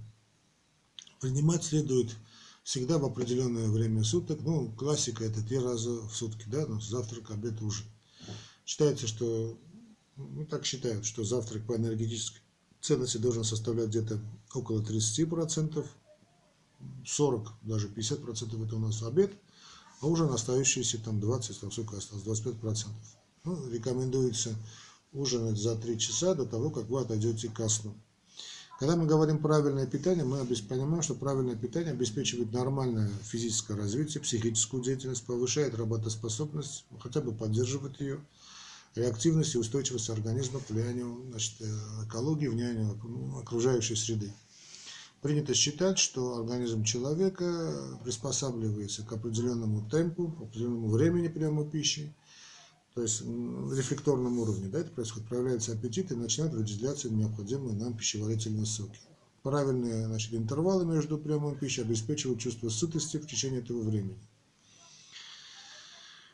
Принимать 1.22 1.64
следует 1.64 2.10
всегда 2.70 3.00
в 3.00 3.06
определенное 3.06 3.68
время 3.68 4.04
суток. 4.04 4.42
Ну, 4.42 4.72
классика 4.72 5.24
это 5.24 5.44
три 5.44 5.58
раза 5.58 5.90
в 5.90 6.16
сутки, 6.16 6.46
да, 6.48 6.66
ну, 6.68 6.80
завтрак, 6.80 7.32
обед, 7.32 7.62
ужин. 7.62 7.88
Считается, 8.66 9.08
что, 9.08 9.58
ну, 10.16 10.46
так 10.46 10.66
считают, 10.66 11.04
что 11.04 11.24
завтрак 11.24 11.66
по 11.66 11.76
энергетической 11.76 12.42
ценности 12.80 13.18
должен 13.18 13.44
составлять 13.44 13.90
где-то 13.90 14.22
около 14.54 14.82
30%, 14.82 15.84
40, 17.06 17.54
даже 17.64 17.88
50% 17.88 18.66
это 18.66 18.76
у 18.76 18.80
нас 18.80 19.02
обед– 19.02 19.32
а 20.02 20.08
уже 20.08 20.26
на 20.26 20.36
остающиеся 20.36 20.98
там 21.04 21.20
20, 21.20 21.60
там 21.60 21.72
сколько 21.72 21.98
осталось, 21.98 22.24
25 22.24 22.60
процентов. 22.60 23.18
Ну, 23.44 23.70
рекомендуется 23.70 24.56
ужинать 25.12 25.58
за 25.58 25.76
3 25.76 26.00
часа 26.00 26.36
до 26.36 26.46
того, 26.46 26.70
как 26.70 26.88
вы 26.88 27.02
отойдете 27.02 27.50
ко 27.50 27.68
сну. 27.68 27.94
Когда 28.80 28.96
мы 28.96 29.08
говорим 29.08 29.40
правильное 29.40 29.86
питание, 29.86 30.24
мы 30.24 30.46
понимаем, 30.46 31.02
что 31.02 31.14
правильное 31.14 31.58
питание 31.58 31.92
обеспечивает 31.92 32.54
нормальное 32.54 33.12
физическое 33.24 33.76
развитие, 33.76 34.24
психическую 34.24 34.82
деятельность, 34.82 35.26
повышает 35.26 35.76
работоспособность, 35.76 36.86
хотя 37.02 37.20
бы 37.20 37.34
поддерживает 37.34 38.00
ее, 38.00 38.22
реактивность 38.96 39.56
и 39.56 39.58
устойчивость 39.58 40.10
организма 40.10 40.62
к 40.62 40.70
влиянию 40.70 41.26
значит, 41.30 41.56
э, 41.60 41.66
экологии, 42.06 42.48
влиянию 42.48 42.98
окружающей 43.38 43.96
среды. 43.96 44.32
Принято 45.22 45.54
считать, 45.54 46.00
что 46.00 46.38
организм 46.38 46.86
человека 46.86 48.00
приспосабливается 48.06 49.04
к 49.04 49.12
определенному 49.12 49.90
темпу, 49.90 50.30
к 50.30 50.44
определенному 50.44 50.88
времени 50.88 51.28
приема 51.28 51.66
пищи, 51.66 52.14
то 53.00 53.04
есть 53.04 53.22
в 53.22 53.74
рефлекторном 53.74 54.40
уровне, 54.40 54.68
да, 54.68 54.80
это 54.80 54.92
происходит, 54.92 55.30
проявляется 55.30 55.72
аппетит 55.72 56.12
и 56.12 56.16
начинают 56.16 56.54
выделяться 56.54 57.10
необходимые 57.10 57.74
нам 57.74 57.96
пищеварительные 57.96 58.66
соки. 58.66 59.00
Правильные 59.42 60.08
значит, 60.08 60.34
интервалы 60.34 60.86
между 60.86 61.18
приемом 61.18 61.58
пищи 61.58 61.80
обеспечивают 61.80 62.42
чувство 62.42 62.68
сытости 62.68 63.16
в 63.16 63.26
течение 63.26 63.62
этого 63.62 63.84
времени. 63.84 64.20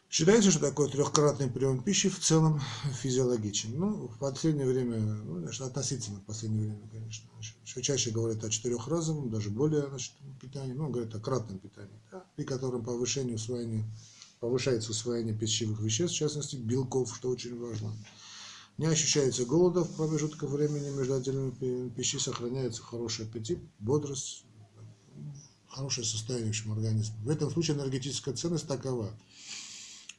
Считается, 0.10 0.50
что 0.50 0.60
такой 0.60 0.90
трехкратный 0.90 1.52
прием 1.52 1.84
пищи 1.84 2.10
в 2.10 2.20
целом 2.20 2.60
физиологичен. 3.04 3.78
Ну, 3.78 4.08
в 4.08 4.18
последнее 4.18 4.66
время, 4.66 4.98
ну, 4.98 5.42
значит, 5.42 5.62
относительно 5.62 6.18
в 6.18 6.24
последнее 6.24 6.70
время, 6.70 6.90
конечно, 6.90 7.30
все 7.64 7.82
чаще 7.84 8.10
говорят 8.10 8.44
о 8.44 8.50
четырехразовом, 8.50 9.30
даже 9.30 9.52
более 9.52 9.88
значит, 9.88 10.14
питании, 10.42 10.74
ну, 10.74 10.90
говорят 10.90 11.14
о 11.14 11.20
кратном 11.20 11.60
питании, 11.60 12.02
да, 12.12 12.26
при 12.36 12.44
котором 12.44 12.84
повышение 12.84 13.36
усвоения, 13.36 13.86
повышается 14.46 14.92
усвоение 14.92 15.36
пищевых 15.36 15.80
веществ, 15.80 16.16
в 16.16 16.20
частности, 16.20 16.56
белков, 16.56 17.16
что 17.16 17.30
очень 17.30 17.58
важно. 17.60 17.92
Не 18.78 18.86
ощущается 18.86 19.46
голода 19.46 19.84
в 19.84 19.96
промежутках 19.96 20.52
времени 20.52 20.90
между 20.96 21.16
отдельными 21.16 21.90
пищей, 21.90 22.20
сохраняется 22.20 22.84
хороший 22.84 23.26
аппетит, 23.26 23.60
бодрость, 23.80 24.46
хорошее 25.68 26.06
состояние 26.06 26.48
в 26.48 26.50
общем, 26.50 26.74
организма. 26.74 27.16
В 27.24 27.30
этом 27.30 27.50
случае 27.50 27.78
энергетическая 27.78 28.36
ценность 28.36 28.68
такова– 28.68 29.12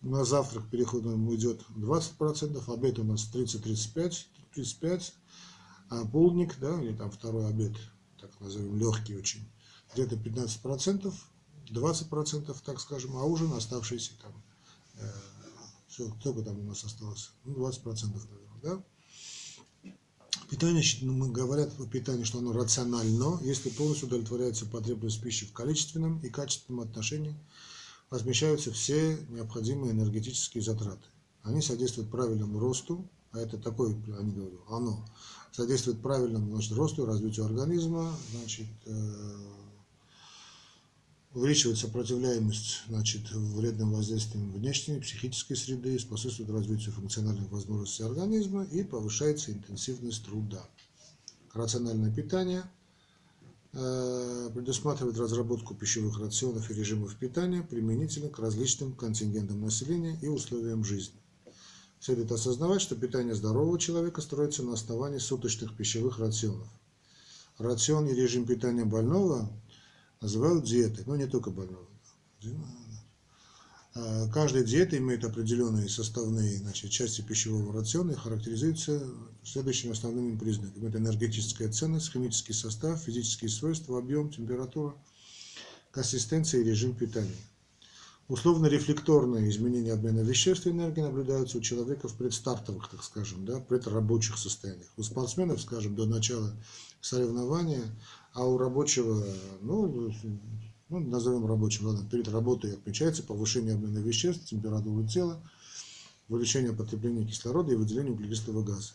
на 0.02 0.24
завтрак 0.24 0.68
переходом 0.70 1.26
уйдет 1.28 1.62
20%, 1.76 2.72
обед 2.72 2.98
у 2.98 3.04
нас 3.04 3.30
30-35, 3.32 4.14
35, 4.54 5.14
а 5.90 6.04
полдник, 6.04 6.58
да, 6.58 6.80
или 6.80 6.94
там 6.94 7.10
второй 7.10 7.48
обед, 7.48 7.72
так 8.20 8.30
назовем, 8.40 8.76
легкий 8.76 9.16
очень, 9.16 9.48
где-то 9.94 10.16
15%, 10.16 11.12
20%, 11.70 12.56
так 12.64 12.80
скажем, 12.80 13.16
а 13.16 13.24
ужин 13.24 13.52
оставшийся 13.52 14.12
там, 14.20 14.32
э, 14.94 15.12
все, 15.88 16.08
сколько 16.20 16.42
там 16.42 16.58
у 16.58 16.62
нас 16.62 16.84
осталось, 16.84 17.30
ну, 17.44 17.54
20%, 17.54 18.06
наверное, 18.12 18.60
да. 18.62 18.82
Питание, 20.50 20.84
ну, 21.02 21.12
мы 21.12 21.30
говорят 21.30 21.72
о 21.80 21.86
питании, 21.86 22.22
что 22.22 22.38
оно 22.38 22.52
рационально, 22.52 23.40
если 23.42 23.68
полностью 23.68 24.06
удовлетворяется 24.06 24.64
потребность 24.66 25.20
пищи 25.20 25.44
в 25.44 25.52
количественном 25.52 26.20
и 26.20 26.28
качественном 26.28 26.82
отношении, 26.82 27.34
размещаются 28.10 28.72
все 28.72 29.18
необходимые 29.28 29.92
энергетические 29.92 30.62
затраты. 30.62 31.08
Они 31.42 31.60
содействуют 31.60 32.10
правильному 32.10 32.60
росту, 32.60 33.08
а 33.32 33.40
это 33.40 33.58
такое, 33.58 33.90
они 34.18 34.32
говорю, 34.32 34.60
оно 34.68 35.04
содействует 35.52 36.00
правильному 36.00 36.50
значит, 36.52 36.72
росту 36.72 37.02
и 37.02 37.06
развитию 37.06 37.46
организма, 37.46 38.14
значит, 38.32 38.66
э, 38.84 39.36
увеличивает 41.36 41.76
сопротивляемость 41.76 42.84
значит, 42.88 43.30
вредным 43.30 43.92
воздействиям 43.92 44.50
внешней 44.52 45.00
психической 45.00 45.54
среды, 45.54 45.98
способствует 45.98 46.48
развитию 46.48 46.92
функциональных 46.92 47.50
возможностей 47.50 48.04
организма 48.04 48.64
и 48.64 48.82
повышается 48.82 49.52
интенсивность 49.52 50.24
труда. 50.24 50.66
Рациональное 51.52 52.10
питание 52.10 52.62
э, 53.74 54.50
предусматривает 54.54 55.18
разработку 55.18 55.74
пищевых 55.74 56.18
рационов 56.18 56.70
и 56.70 56.74
режимов 56.74 57.14
питания 57.16 57.62
применительно 57.62 58.30
к 58.30 58.38
различным 58.38 58.94
контингентам 58.94 59.60
населения 59.60 60.18
и 60.22 60.28
условиям 60.28 60.84
жизни. 60.84 61.20
Следует 62.00 62.32
осознавать, 62.32 62.80
что 62.80 62.96
питание 62.96 63.34
здорового 63.34 63.78
человека 63.78 64.22
строится 64.22 64.62
на 64.62 64.72
основании 64.72 65.18
суточных 65.18 65.76
пищевых 65.76 66.18
рационов. 66.18 66.68
Рацион 67.58 68.06
и 68.08 68.14
режим 68.14 68.46
питания 68.46 68.86
больного 68.86 69.50
называют 70.26 70.64
диетой, 70.64 71.04
но 71.06 71.16
не 71.16 71.26
только 71.26 71.50
больного. 71.50 71.86
А, 73.94 74.28
каждая 74.28 74.64
диета 74.64 74.98
имеет 74.98 75.24
определенные 75.24 75.88
составные 75.88 76.58
значит, 76.58 76.90
части 76.90 77.22
пищевого 77.22 77.72
рациона 77.72 78.12
и 78.12 78.16
характеризуется 78.16 79.08
следующими 79.44 79.92
основными 79.92 80.36
признаками. 80.36 80.88
Это 80.88 80.98
энергетическая 80.98 81.70
ценность, 81.70 82.12
химический 82.12 82.54
состав, 82.54 83.00
физические 83.00 83.48
свойства, 83.48 83.98
объем, 83.98 84.30
температура, 84.30 84.96
консистенция 85.92 86.60
и 86.60 86.64
режим 86.64 86.94
питания. 86.94 87.30
Условно-рефлекторные 88.28 89.48
изменения 89.50 89.92
обмена 89.92 90.18
веществ 90.20 90.66
и 90.66 90.70
энергии 90.70 91.00
наблюдаются 91.00 91.58
у 91.58 91.60
человека 91.60 92.08
в 92.08 92.16
предстартовых, 92.16 92.90
так 92.90 93.04
скажем, 93.04 93.46
да, 93.46 93.60
предрабочих 93.60 94.36
состояниях. 94.36 94.90
У 94.96 95.04
спортсменов, 95.04 95.62
скажем, 95.62 95.94
до 95.94 96.06
начала 96.06 96.52
соревнования, 97.00 97.84
а 98.36 98.44
у 98.44 98.56
рабочего, 98.58 99.24
ну, 99.62 100.12
ну 100.88 101.00
назовем 101.00 101.44
рабочим, 101.46 101.86
ладно, 101.86 102.08
перед 102.08 102.28
работой 102.28 102.74
отмечается 102.74 103.24
повышение 103.24 103.74
обмена 103.74 103.98
веществ, 103.98 104.46
температуры 104.46 105.08
тела, 105.08 105.42
увеличение 106.28 106.72
потребления 106.72 107.26
кислорода 107.26 107.72
и 107.72 107.76
выделение 107.76 108.12
углекислого 108.12 108.62
газа. 108.62 108.92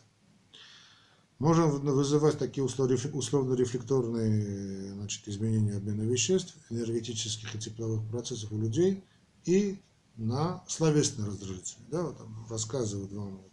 Можно 1.40 1.68
вызывать 1.68 2.38
такие 2.38 2.64
условно-рефлекторные 2.64 4.94
значит, 4.94 5.28
изменения 5.28 5.76
обмена 5.78 6.04
веществ, 6.04 6.56
энергетических 6.70 7.54
и 7.56 7.60
тепловых 7.60 8.08
процессов 8.10 8.54
у 8.54 8.58
людей– 8.58 9.04
и 9.46 9.80
на 10.18 10.64
словесные 10.68 11.28
раздражители. 11.28 11.84
Да, 11.90 12.04
вот 12.04 12.18
там 12.18 12.46
рассказывают 12.50 13.12
вам 13.12 13.38
вот, 13.38 13.52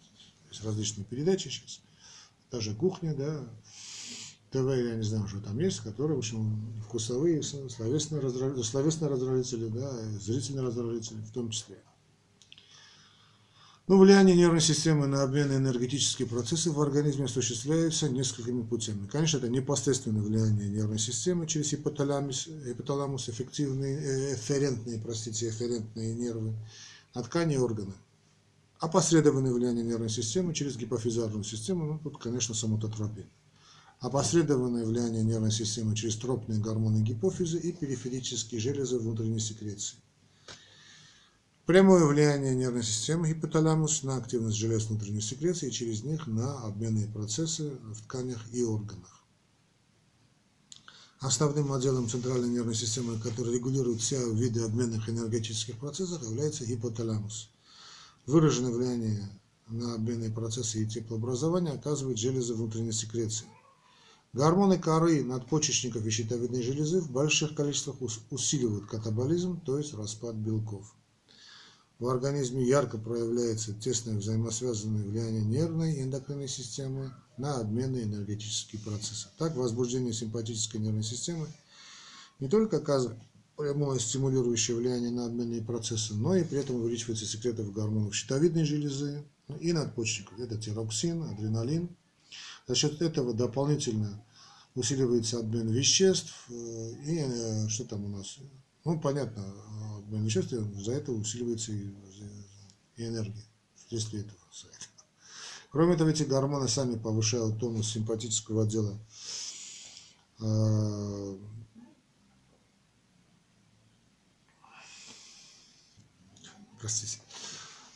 различные 0.62 1.05
передачи 1.05 1.49
сейчас, 1.49 1.80
даже 2.51 2.74
кухня, 2.74 3.14
да, 3.14 3.49
ТВ, 4.51 4.67
я 4.67 4.95
не 4.97 5.03
знаю, 5.03 5.29
что 5.29 5.41
там 5.41 5.59
есть, 5.59 5.81
которые, 5.81 6.17
в 6.17 6.21
общем, 6.21 6.83
вкусовые, 6.87 7.43
словесные 7.43 8.21
раздражители, 8.21 8.63
словесные 8.63 9.11
раздражители, 9.11 9.69
да, 9.69 9.93
зрительные 10.21 10.63
раздражители 10.63 11.19
в 11.19 11.33
том 11.33 11.51
числе. 11.51 11.77
Но 13.89 13.97
ну, 13.97 14.03
влияние 14.03 14.37
нервной 14.37 14.61
системы 14.61 15.07
на 15.07 15.23
обмен 15.23 15.51
энергетические 15.51 16.29
процессы 16.29 16.71
в 16.71 16.79
организме 16.79 17.25
осуществляется 17.25 18.11
несколькими 18.11 18.63
путями. 18.63 19.07
Конечно, 19.07 19.39
это 19.39 19.49
непосредственное 19.49 20.21
влияние 20.21 20.69
нервной 20.69 20.99
системы 20.99 21.47
через 21.47 21.73
ипоталамус, 21.73 22.49
ипоталамус 22.49 23.31
эффективные, 23.31 23.99
э, 23.99 24.35
эфферентные, 24.35 24.99
простите, 24.99 25.49
эфферентные 25.49 26.15
нервы 26.15 26.55
на 27.15 27.23
ткани 27.23 27.55
и 27.55 27.59
органы. 27.59 27.95
Опосредованное 28.79 29.53
влияние 29.53 29.85
нервной 29.85 30.11
системы 30.11 30.53
через 30.53 30.77
гипофизарную 30.77 31.45
систему, 31.45 31.87
ну, 31.87 31.99
тут, 31.99 32.19
конечно, 32.23 32.55
самототропия. 32.55 33.27
Опосредованное 34.01 34.85
влияние 34.85 35.25
нервной 35.25 35.51
системы 35.51 35.97
через 35.97 36.17
тропные 36.17 36.61
гормоны 36.61 37.03
гипофиза 37.03 37.59
и 37.59 37.73
периферические 37.73 38.61
железы 38.61 38.99
внутренней 38.99 39.41
секреции. 39.41 39.99
Прямое 41.67 42.07
влияние 42.07 42.55
нервной 42.55 42.85
системы 42.85 43.29
гипоталамус 43.29 44.05
на 44.05 44.17
активность 44.17 44.57
желез 44.57 44.87
внутренней 44.87 45.21
секреции 45.21 45.69
и 45.69 45.73
через 45.73 46.05
них 46.05 46.29
на 46.29 46.61
обменные 46.61 47.09
процессы 47.09 47.73
в 47.93 48.01
тканях 48.05 48.41
и 48.53 48.63
органах. 48.63 49.25
Основным 51.19 51.73
отделом 51.73 52.09
центральной 52.09 52.49
нервной 52.49 52.77
системы, 52.77 53.19
который 53.19 53.53
регулирует 53.53 54.01
все 54.01 54.33
виды 54.33 54.63
обменных 54.63 55.09
энергетических 55.09 55.77
процессов, 55.77 56.23
является 56.23 56.65
гипоталамус. 56.65 57.51
Выраженное 58.27 58.71
влияние 58.71 59.29
на 59.67 59.95
обменные 59.97 60.31
процессы 60.31 60.85
и 60.85 60.87
теплообразование 60.87 61.75
оказывают 61.75 62.19
железы 62.19 62.55
внутренней 62.55 62.93
секреции. 62.93 63.47
Гормоны 64.33 64.79
коры, 64.79 65.24
надпочечников 65.24 66.05
и 66.05 66.11
щитовидной 66.11 66.62
железы 66.62 67.01
в 67.01 67.11
больших 67.11 67.55
количествах 67.55 67.97
усиливают 68.31 68.87
катаболизм, 68.87 69.61
то 69.61 69.79
есть 69.79 69.95
распад 69.95 70.35
белков 70.37 70.95
в 71.99 72.07
организме 72.07 72.64
ярко 72.64 72.97
проявляется 72.97 73.74
тесное 73.74 74.16
взаимосвязанное 74.16 75.05
влияние 75.05 75.43
нервной 75.43 75.97
и 75.97 76.03
эндокринной 76.03 76.49
системы 76.49 77.12
на 77.37 77.57
обменные 77.57 78.05
энергетические 78.05 78.81
процессы. 78.83 79.29
Так, 79.37 79.57
возбуждение 79.57 80.12
симпатической 80.12 80.81
нервной 80.81 81.03
системы 81.03 81.49
не 82.39 82.49
только 82.49 82.76
оказывает 82.76 83.18
прямое 83.57 83.99
стимулирующее 83.99 84.76
влияние 84.76 85.11
на 85.11 85.26
обменные 85.26 85.62
процессы, 85.62 86.14
но 86.14 86.37
и 86.37 86.45
при 86.45 86.61
этом 86.61 86.76
увеличивается 86.76 87.26
секретов 87.26 87.72
гормонов 87.72 88.14
щитовидной 88.14 88.64
железы 88.64 89.24
и 89.61 89.72
надпочечников. 89.72 90.39
Это 90.39 90.57
тироксин, 90.57 91.24
адреналин. 91.24 91.89
За 92.69 92.75
счет 92.75 93.01
этого 93.01 93.33
дополнительно 93.33 94.23
усиливается 94.75 95.41
обмен 95.41 95.69
веществ 95.71 96.47
э, 96.51 96.93
и 97.05 97.19
э, 97.19 97.69
что 97.69 97.85
там 97.87 98.05
у 98.05 98.09
нас 98.09 98.39
ну, 98.85 99.01
понятно, 99.01 99.45
обмен 99.97 100.25
веществ, 100.25 100.53
за 100.53 100.93
это 100.93 101.12
усиливается 101.12 101.73
и, 101.73 101.91
и 102.97 103.07
энергия, 103.07 103.45
вследствие 103.87 104.23
этого. 104.23 104.39
Кроме 105.71 105.97
того, 105.97 106.11
эти 106.11 106.23
гормоны 106.23 106.69
сами 106.69 106.97
повышают 106.97 107.59
тонус 107.59 107.91
симпатического 107.91 108.62
отдела 108.62 108.99
простите. 116.79 117.19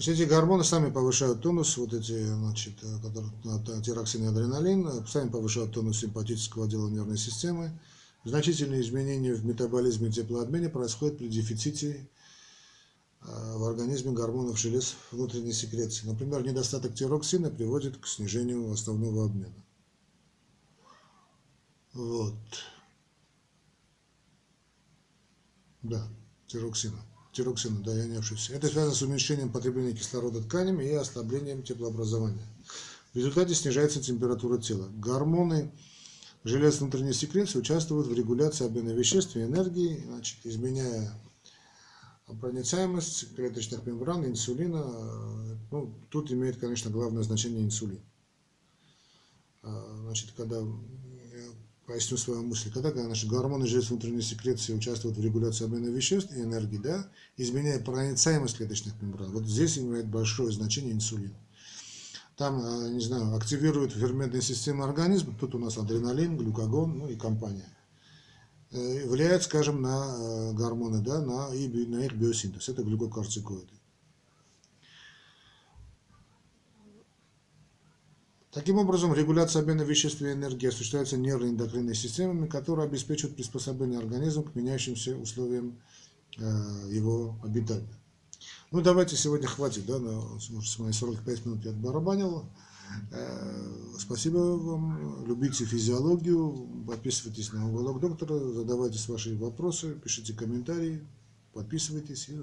Значит, 0.03 0.21
эти 0.21 0.29
гормоны 0.29 0.65
сами 0.65 0.91
повышают 0.91 1.43
тонус, 1.43 1.77
вот 1.77 1.95
эти, 1.95 2.25
значит, 2.25 2.73
которые, 2.81 3.83
тироксин 3.83 4.25
и 4.25 4.27
адреналин, 4.27 5.07
сами 5.07 5.29
повышают 5.29 5.73
тонус 5.73 6.01
симпатического 6.01 6.65
отдела 6.65 6.89
нервной 6.89 7.17
системы, 7.17 7.71
Значительные 8.25 8.81
изменения 8.81 9.33
в 9.33 9.45
метаболизме 9.45 10.09
и 10.09 10.11
теплообмене 10.11 10.69
происходят 10.71 11.19
при 11.19 11.29
дефиците 11.29 12.09
в 13.21 13.65
организме 13.65 14.11
гормонов 14.11 14.59
желез 14.59 14.97
внутренней 15.13 15.53
секреции. 15.53 16.09
Например, 16.09 16.45
недостаток 16.45 16.95
тироксина 16.95 17.49
приводит 17.49 17.97
к 17.99 18.09
снижению 18.09 18.73
основного 18.73 19.27
обмена. 19.27 19.55
Вот. 21.93 22.35
Да, 25.83 26.09
тироксина. 26.49 26.99
Тироксина, 27.33 27.81
да, 27.83 27.95
я 27.95 28.07
не 28.07 28.17
ошибся. 28.17 28.53
Это 28.53 28.69
связано 28.69 28.95
с 28.95 29.03
уменьшением 29.03 29.51
потребления 29.51 29.95
кислорода 29.95 30.43
тканями 30.43 30.85
и 30.85 30.93
ослаблением 30.93 31.63
теплообразования. 31.63 32.47
В 33.13 33.17
результате 33.17 33.55
снижается 33.55 34.01
температура 34.01 34.59
тела. 34.59 34.89
Гормоны 34.97 35.71
Желез 36.45 36.81
внутренней 36.81 37.13
секреции 37.13 37.61
участвуют 37.61 38.09
в 38.09 38.15
регуляции 38.15 38.67
обмена 38.67 38.91
веществ 38.91 39.37
и 39.37 39.45
энергии, 39.45 40.03
значит, 40.07 40.39
изменяя 40.43 41.13
проницаемость 42.41 43.37
клеточных 43.37 43.87
мембран, 43.87 44.27
инсулина. 44.27 44.83
Ну, 45.71 45.95
тут 46.11 46.33
имеет, 46.33 46.57
конечно, 46.59 46.91
главное 46.91 47.23
значение 47.23 47.63
инсулин. 47.63 48.01
А, 49.63 50.01
значит, 50.03 50.33
когда, 50.37 50.61
поясню 51.93 52.17
свою 52.17 52.43
мысль, 52.43 52.71
когда, 52.73 52.91
когда 52.91 53.07
наши 53.07 53.27
гормоны 53.27 53.67
желез 53.67 53.91
внутренней 53.91 54.23
секреции 54.23 54.73
участвуют 54.73 55.19
в 55.19 55.23
регуляции 55.23 55.67
обмена 55.67 55.89
веществ 55.89 56.33
и 56.33 56.41
энергии, 56.41 56.79
да, 56.79 57.07
изменяя 57.37 57.81
проницаемость 57.81 58.57
клеточных 58.57 58.95
мембран, 59.03 59.31
вот 59.31 59.45
здесь 59.45 59.77
имеет 59.79 60.07
большое 60.09 60.51
значение 60.53 60.95
инсулин. 60.95 61.35
Там, 62.39 62.63
э, 62.65 62.89
не 62.93 63.01
знаю, 63.01 63.37
активирует 63.37 63.93
ферментные 63.93 64.41
системы 64.41 64.85
организма, 64.85 65.37
тут 65.39 65.55
у 65.55 65.59
нас 65.59 65.77
адреналин, 65.77 66.39
глюкагон, 66.39 66.97
ну 66.97 67.09
и 67.09 67.17
компания, 67.17 67.69
э, 68.71 69.07
влияет, 69.07 69.43
скажем, 69.43 69.83
на 69.83 70.17
э, 70.17 70.53
гормоны, 70.55 71.03
да, 71.03 71.21
на, 71.21 71.49
на 71.51 71.53
их 71.53 72.15
биосинтез, 72.15 72.71
это 72.71 72.83
глюкокортикоиды. 72.83 73.82
Таким 78.53 78.77
образом, 78.77 79.15
регуляция 79.15 79.63
обмена 79.63 79.81
веществ 79.81 80.21
и 80.21 80.31
энергии 80.31 80.69
осуществляется 80.69 81.17
нервной 81.17 81.51
эндокринной 81.51 81.95
системами, 81.95 82.47
которые 82.47 82.87
обеспечивают 82.87 83.35
приспособление 83.35 83.99
организма 83.99 84.43
к 84.43 84.55
меняющимся 84.55 85.17
условиям 85.17 85.81
э, 86.37 86.43
его 86.91 87.39
обитания. 87.43 87.99
Ну, 88.71 88.83
давайте 88.83 89.17
сегодня 89.17 89.47
хватит, 89.47 89.87
да, 89.87 89.99
на, 89.99 90.39
с 90.39 90.79
мои 90.79 90.93
45 90.93 91.47
минут 91.47 91.65
я 91.65 91.71
отбарабанил. 91.71 92.45
Э, 93.11 93.97
спасибо 93.99 94.37
вам, 94.37 95.25
любите 95.27 95.65
физиологию, 95.65 96.85
подписывайтесь 96.87 97.55
на 97.55 97.67
уголок 97.67 98.01
доктора, 98.01 98.39
задавайте 98.39 98.99
ваши 99.11 99.35
вопросы, 99.35 99.95
пишите 99.95 100.35
комментарии, 100.35 101.07
подписывайтесь 101.55 102.29
и 102.29 102.39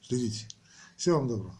следите. 0.00 0.48
Всего 0.96 1.18
вам 1.18 1.28
доброго. 1.28 1.54